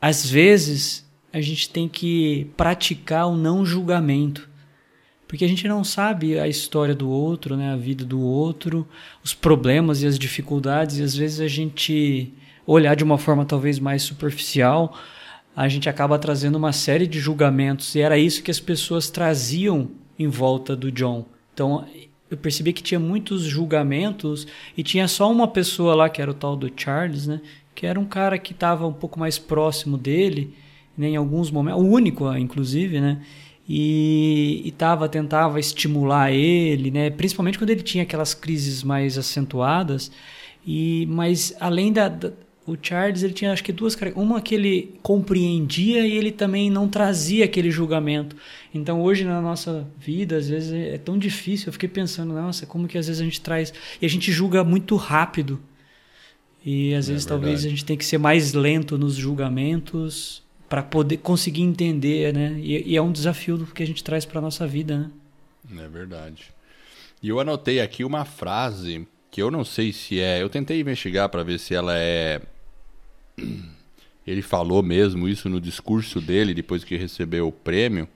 às 0.00 0.28
vezes 0.28 1.08
a 1.32 1.40
gente 1.40 1.68
tem 1.70 1.88
que 1.88 2.50
praticar 2.56 3.28
o 3.28 3.36
não 3.36 3.64
julgamento. 3.64 4.48
Porque 5.26 5.44
a 5.44 5.48
gente 5.48 5.68
não 5.68 5.84
sabe 5.84 6.38
a 6.38 6.48
história 6.48 6.94
do 6.94 7.10
outro, 7.10 7.54
né, 7.54 7.72
a 7.72 7.76
vida 7.76 8.02
do 8.02 8.18
outro, 8.18 8.88
os 9.22 9.34
problemas 9.34 10.02
e 10.02 10.06
as 10.06 10.18
dificuldades, 10.18 10.98
e 10.98 11.02
às 11.02 11.14
vezes 11.14 11.40
a 11.40 11.46
gente 11.46 12.32
olhar 12.66 12.94
de 12.94 13.04
uma 13.04 13.18
forma 13.18 13.44
talvez 13.44 13.78
mais 13.78 14.02
superficial, 14.02 14.96
a 15.54 15.68
gente 15.68 15.88
acaba 15.88 16.18
trazendo 16.18 16.56
uma 16.56 16.72
série 16.72 17.06
de 17.06 17.20
julgamentos, 17.20 17.94
e 17.94 18.00
era 18.00 18.16
isso 18.16 18.42
que 18.42 18.50
as 18.50 18.60
pessoas 18.60 19.10
traziam 19.10 19.90
em 20.18 20.28
volta 20.28 20.74
do 20.74 20.90
John. 20.90 21.26
Então, 21.52 21.86
eu 22.30 22.36
percebi 22.36 22.72
que 22.72 22.82
tinha 22.82 23.00
muitos 23.00 23.42
julgamentos 23.42 24.46
e 24.76 24.82
tinha 24.82 25.06
só 25.06 25.30
uma 25.30 25.48
pessoa 25.48 25.94
lá, 25.94 26.08
que 26.08 26.22
era 26.22 26.30
o 26.30 26.34
tal 26.34 26.56
do 26.56 26.72
Charles, 26.74 27.26
né, 27.26 27.40
que 27.78 27.86
era 27.86 27.98
um 28.00 28.04
cara 28.04 28.36
que 28.36 28.52
estava 28.52 28.84
um 28.88 28.92
pouco 28.92 29.20
mais 29.20 29.38
próximo 29.38 29.96
dele, 29.96 30.52
né, 30.96 31.10
em 31.10 31.16
alguns 31.16 31.48
momentos, 31.48 31.80
o 31.80 31.86
único, 31.86 32.36
inclusive, 32.36 33.00
né, 33.00 33.22
e, 33.68 34.62
e 34.64 34.72
tava, 34.72 35.08
tentava 35.08 35.60
estimular 35.60 36.32
ele, 36.32 36.90
né? 36.90 37.08
principalmente 37.10 37.56
quando 37.56 37.70
ele 37.70 37.82
tinha 37.82 38.02
aquelas 38.02 38.34
crises 38.34 38.82
mais 38.82 39.16
acentuadas. 39.16 40.10
E, 40.66 41.06
mas 41.08 41.54
além 41.60 41.92
da, 41.92 42.08
da 42.08 42.32
o 42.66 42.76
Charles 42.80 43.22
ele 43.22 43.32
tinha 43.32 43.50
acho 43.52 43.64
que 43.64 43.72
duas 43.72 43.96
uma 44.14 44.42
que 44.42 44.54
ele 44.54 44.98
compreendia 45.02 46.06
e 46.06 46.16
ele 46.16 46.30
também 46.30 46.68
não 46.68 46.88
trazia 46.88 47.44
aquele 47.44 47.70
julgamento. 47.70 48.36
Então 48.74 49.00
hoje 49.02 49.24
na 49.24 49.40
nossa 49.40 49.86
vida 49.98 50.36
às 50.36 50.48
vezes 50.48 50.72
é 50.72 50.98
tão 50.98 51.16
difícil. 51.16 51.68
Eu 51.68 51.72
fiquei 51.72 51.88
pensando, 51.88 52.34
nossa, 52.34 52.66
como 52.66 52.88
que 52.88 52.98
às 52.98 53.06
vezes 53.06 53.22
a 53.22 53.24
gente 53.24 53.40
traz 53.40 53.72
e 54.02 54.04
a 54.04 54.08
gente 54.08 54.32
julga 54.32 54.64
muito 54.64 54.96
rápido. 54.96 55.60
E 56.64 56.94
às 56.94 57.08
É 57.08 57.12
vezes 57.12 57.24
talvez 57.26 57.62
verdade. 57.62 57.66
a 57.66 57.70
gente 57.70 57.84
tem 57.84 57.96
que 57.96 58.04
ser 58.04 58.18
mais 58.18 58.52
lento 58.52 58.98
nos 58.98 59.14
julgamentos 59.14 60.42
para 60.68 60.82
poder 60.82 61.18
conseguir 61.18 61.62
entender, 61.62 62.32
né? 62.34 62.58
E, 62.60 62.92
e 62.92 62.96
é 62.96 63.02
um 63.02 63.12
desafio 63.12 63.66
que 63.74 63.82
a 63.82 63.86
gente 63.86 64.04
traz 64.04 64.24
para 64.24 64.40
nossa 64.40 64.66
vida, 64.66 64.98
né? 64.98 65.84
É 65.84 65.88
verdade. 65.88 66.44
E 67.22 67.28
eu 67.28 67.40
anotei 67.40 67.80
aqui 67.80 68.04
uma 68.04 68.24
frase 68.24 69.06
que 69.30 69.40
eu 69.42 69.50
não 69.50 69.64
sei 69.64 69.92
se 69.92 70.20
é. 70.20 70.42
Eu 70.42 70.48
tentei 70.48 70.80
investigar 70.80 71.28
para 71.28 71.42
ver 71.42 71.58
se 71.58 71.74
ela 71.74 71.96
é. 71.96 72.40
Ele 74.26 74.42
falou 74.42 74.82
mesmo 74.82 75.26
isso 75.26 75.48
no 75.48 75.58
discurso 75.60 76.20
dele 76.20 76.52
depois 76.52 76.84
que 76.84 76.96
recebeu 76.96 77.48
o 77.48 77.52
prêmio. 77.52 78.06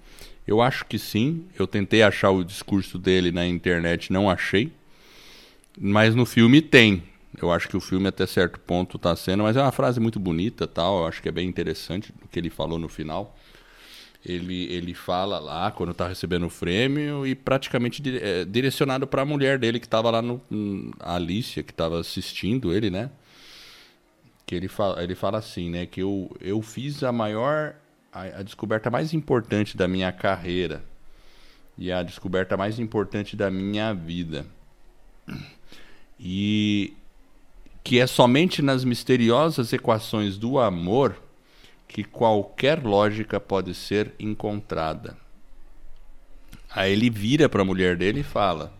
Eu 0.46 0.60
acho 0.60 0.84
que 0.84 0.98
sim. 0.98 1.44
Eu 1.58 1.66
tentei 1.66 2.02
achar 2.02 2.30
o 2.30 2.44
discurso 2.44 2.98
dele 2.98 3.32
na 3.32 3.46
internet, 3.46 4.12
não 4.12 4.28
achei. 4.28 4.70
Mas 5.80 6.14
no 6.14 6.26
filme 6.26 6.60
tem. 6.60 7.02
Eu 7.40 7.50
acho 7.50 7.68
que 7.68 7.76
o 7.76 7.80
filme 7.80 8.08
até 8.08 8.26
certo 8.26 8.60
ponto 8.60 8.96
está 8.96 9.16
sendo, 9.16 9.42
mas 9.42 9.56
é 9.56 9.62
uma 9.62 9.72
frase 9.72 9.98
muito 9.98 10.20
bonita, 10.20 10.66
tal. 10.66 11.00
Eu 11.00 11.06
acho 11.06 11.22
que 11.22 11.28
é 11.28 11.32
bem 11.32 11.48
interessante 11.48 12.12
o 12.22 12.28
que 12.28 12.38
ele 12.38 12.50
falou 12.50 12.78
no 12.78 12.88
final. 12.88 13.36
ele, 14.24 14.72
ele 14.72 14.94
fala 14.94 15.38
lá 15.38 15.70
quando 15.70 15.92
tá 15.92 16.06
recebendo 16.06 16.46
o 16.46 16.50
prêmio 16.50 17.26
e 17.26 17.34
praticamente 17.34 18.02
é, 18.18 18.44
direcionado 18.44 19.06
para 19.06 19.22
a 19.22 19.24
mulher 19.24 19.58
dele 19.58 19.80
que 19.80 19.86
estava 19.86 20.10
lá 20.10 20.22
no 20.22 20.40
a 21.00 21.16
Alicia 21.16 21.62
que 21.62 21.72
estava 21.72 21.98
assistindo 21.98 22.72
ele, 22.72 22.90
né? 22.90 23.10
Que 24.46 24.54
ele 24.54 24.68
fala, 24.68 25.02
ele 25.02 25.14
fala 25.14 25.38
assim, 25.38 25.70
né, 25.70 25.86
que 25.86 26.00
eu, 26.02 26.34
eu 26.40 26.60
fiz 26.62 27.02
a 27.02 27.10
maior 27.10 27.74
a, 28.12 28.22
a 28.40 28.42
descoberta 28.42 28.90
mais 28.90 29.12
importante 29.12 29.76
da 29.76 29.88
minha 29.88 30.12
carreira 30.12 30.84
e 31.76 31.90
a 31.90 32.02
descoberta 32.02 32.56
mais 32.56 32.78
importante 32.78 33.34
da 33.36 33.50
minha 33.50 33.92
vida. 33.92 34.46
E 36.24 36.61
que 37.92 38.00
é 38.00 38.06
somente 38.06 38.62
nas 38.62 38.84
misteriosas 38.84 39.70
equações 39.70 40.38
do 40.38 40.58
amor 40.58 41.14
que 41.86 42.02
qualquer 42.02 42.82
lógica 42.82 43.38
pode 43.38 43.74
ser 43.74 44.14
encontrada. 44.18 45.14
Aí 46.70 46.90
ele 46.90 47.10
vira 47.10 47.50
para 47.50 47.60
a 47.60 47.66
mulher 47.66 47.98
dele 47.98 48.20
e 48.20 48.22
fala: 48.22 48.72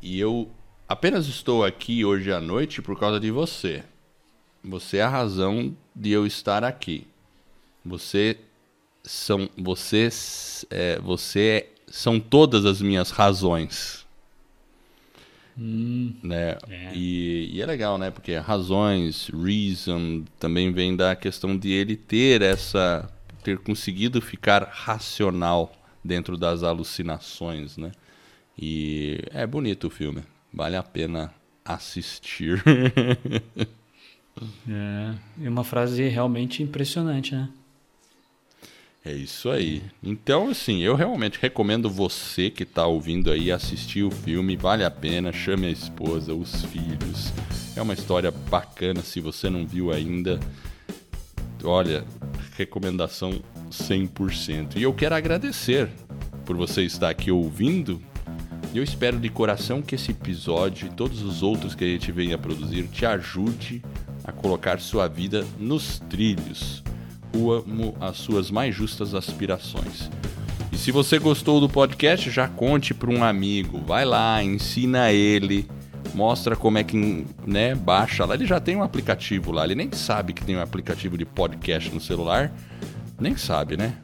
E 0.00 0.20
eu 0.20 0.48
apenas 0.88 1.26
estou 1.26 1.64
aqui 1.64 2.04
hoje 2.04 2.30
à 2.30 2.38
noite 2.38 2.80
por 2.80 2.96
causa 2.96 3.18
de 3.18 3.32
você. 3.32 3.82
Você 4.62 4.98
é 4.98 5.02
a 5.02 5.08
razão 5.08 5.76
de 5.92 6.12
eu 6.12 6.24
estar 6.24 6.62
aqui. 6.62 7.08
Você 7.84 8.38
são 9.02 9.50
você 9.58 10.08
é, 10.70 11.00
você 11.00 11.70
são 11.88 12.20
todas 12.20 12.66
as 12.66 12.80
minhas 12.80 13.10
razões. 13.10 14.05
Hum, 15.58 16.14
né? 16.22 16.58
É. 16.68 16.92
E, 16.94 17.50
e, 17.54 17.62
é 17.62 17.66
legal, 17.66 17.96
né? 17.96 18.10
Porque 18.10 18.36
razões, 18.36 19.30
reason, 19.30 20.24
também 20.38 20.70
vem 20.70 20.94
da 20.94 21.16
questão 21.16 21.56
de 21.56 21.70
ele 21.70 21.96
ter 21.96 22.42
essa. 22.42 23.10
ter 23.42 23.58
conseguido 23.58 24.20
ficar 24.20 24.68
racional 24.70 25.72
dentro 26.04 26.36
das 26.36 26.62
alucinações, 26.62 27.78
né? 27.78 27.90
E 28.58 29.18
é 29.32 29.46
bonito 29.46 29.86
o 29.86 29.90
filme. 29.90 30.22
Vale 30.52 30.76
a 30.76 30.82
pena 30.82 31.32
assistir. 31.64 32.62
é, 34.68 35.14
é 35.42 35.48
uma 35.48 35.64
frase 35.64 36.06
realmente 36.08 36.62
impressionante, 36.62 37.34
né? 37.34 37.48
É 39.06 39.12
isso 39.12 39.48
aí. 39.50 39.84
Então, 40.02 40.48
assim, 40.48 40.82
eu 40.82 40.96
realmente 40.96 41.38
recomendo 41.40 41.88
você 41.88 42.50
que 42.50 42.64
está 42.64 42.88
ouvindo 42.88 43.30
aí 43.30 43.52
assistir 43.52 44.02
o 44.02 44.10
filme. 44.10 44.56
Vale 44.56 44.82
a 44.82 44.90
pena. 44.90 45.32
Chame 45.32 45.68
a 45.68 45.70
esposa, 45.70 46.34
os 46.34 46.64
filhos. 46.64 47.32
É 47.76 47.80
uma 47.80 47.94
história 47.94 48.32
bacana. 48.32 49.02
Se 49.02 49.20
você 49.20 49.48
não 49.48 49.64
viu 49.64 49.92
ainda, 49.92 50.40
olha, 51.62 52.04
recomendação 52.56 53.40
100%. 53.70 54.74
E 54.74 54.82
eu 54.82 54.92
quero 54.92 55.14
agradecer 55.14 55.88
por 56.44 56.56
você 56.56 56.82
estar 56.82 57.08
aqui 57.08 57.30
ouvindo. 57.30 58.02
E 58.74 58.78
eu 58.78 58.82
espero 58.82 59.20
de 59.20 59.28
coração 59.28 59.82
que 59.82 59.94
esse 59.94 60.10
episódio 60.10 60.88
e 60.88 60.90
todos 60.90 61.22
os 61.22 61.44
outros 61.44 61.76
que 61.76 61.84
a 61.84 61.88
gente 61.88 62.10
venha 62.10 62.36
produzir 62.36 62.88
te 62.88 63.06
ajude 63.06 63.84
a 64.24 64.32
colocar 64.32 64.80
sua 64.80 65.06
vida 65.06 65.46
nos 65.60 66.00
trilhos 66.10 66.82
às 68.00 68.16
suas 68.16 68.50
mais 68.50 68.74
justas 68.74 69.14
aspirações. 69.14 70.10
E 70.72 70.78
se 70.78 70.90
você 70.90 71.18
gostou 71.18 71.60
do 71.60 71.68
podcast, 71.68 72.30
já 72.30 72.48
conte 72.48 72.92
para 72.92 73.10
um 73.10 73.24
amigo. 73.24 73.80
Vai 73.86 74.04
lá, 74.04 74.42
ensina 74.42 75.10
ele, 75.10 75.66
mostra 76.14 76.56
como 76.56 76.78
é 76.78 76.84
que 76.84 77.26
né, 77.46 77.74
baixa 77.74 78.24
lá. 78.24 78.34
Ele 78.34 78.46
já 78.46 78.60
tem 78.60 78.76
um 78.76 78.82
aplicativo 78.82 79.52
lá, 79.52 79.64
ele 79.64 79.74
nem 79.74 79.90
sabe 79.92 80.32
que 80.32 80.44
tem 80.44 80.56
um 80.56 80.60
aplicativo 80.60 81.16
de 81.16 81.24
podcast 81.24 81.92
no 81.94 82.00
celular. 82.00 82.52
Nem 83.18 83.36
sabe, 83.36 83.76
né? 83.76 83.94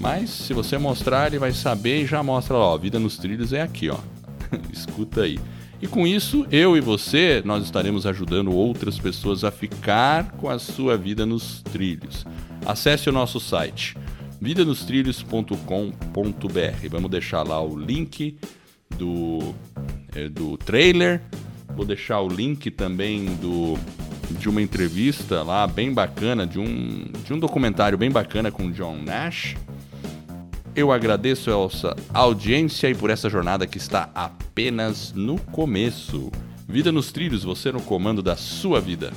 Mas 0.00 0.30
se 0.30 0.52
você 0.52 0.76
mostrar, 0.76 1.28
ele 1.28 1.38
vai 1.38 1.52
saber 1.52 2.02
e 2.02 2.06
já 2.06 2.22
mostra 2.22 2.56
lá, 2.56 2.64
ó, 2.64 2.76
Vida 2.76 2.98
nos 2.98 3.16
Trilhos 3.16 3.52
é 3.52 3.62
aqui, 3.62 3.88
ó. 3.88 3.98
Escuta 4.72 5.22
aí. 5.22 5.38
E 5.80 5.86
com 5.86 6.06
isso, 6.06 6.46
eu 6.50 6.76
e 6.76 6.80
você, 6.80 7.42
nós 7.44 7.64
estaremos 7.64 8.06
ajudando 8.06 8.52
outras 8.52 8.98
pessoas 8.98 9.44
a 9.44 9.50
ficar 9.50 10.32
com 10.32 10.48
a 10.48 10.58
sua 10.58 10.96
vida 10.96 11.26
nos 11.26 11.62
trilhos. 11.62 12.24
Acesse 12.66 13.08
o 13.08 13.12
nosso 13.12 13.38
site 13.38 13.96
vidanostrilhos.com.br. 14.40 16.88
Vamos 16.90 17.10
deixar 17.10 17.42
lá 17.42 17.62
o 17.62 17.78
link 17.78 18.36
do, 18.96 19.54
é, 20.14 20.28
do 20.28 20.56
trailer. 20.58 21.22
Vou 21.74 21.86
deixar 21.86 22.20
o 22.20 22.28
link 22.28 22.70
também 22.70 23.26
do, 23.36 23.78
de 24.38 24.48
uma 24.48 24.60
entrevista 24.60 25.42
lá 25.42 25.66
bem 25.66 25.92
bacana, 25.92 26.46
de 26.46 26.58
um, 26.58 27.06
de 27.24 27.32
um 27.32 27.38
documentário 27.38 27.96
bem 27.96 28.10
bacana 28.10 28.50
com 28.50 28.70
John 28.70 28.98
Nash. 28.98 29.56
Eu 30.76 30.92
agradeço 30.92 31.50
a 32.12 32.18
audiência 32.18 32.90
e 32.90 32.94
por 32.94 33.08
essa 33.08 33.30
jornada 33.30 33.66
que 33.66 33.78
está 33.78 34.10
apenas 34.14 35.12
no 35.12 35.38
começo. 35.38 36.30
Vida 36.68 36.90
nos 36.90 37.12
trilhos, 37.12 37.44
você 37.44 37.70
no 37.70 37.80
comando 37.80 38.22
da 38.22 38.36
sua 38.36 38.80
vida. 38.80 39.12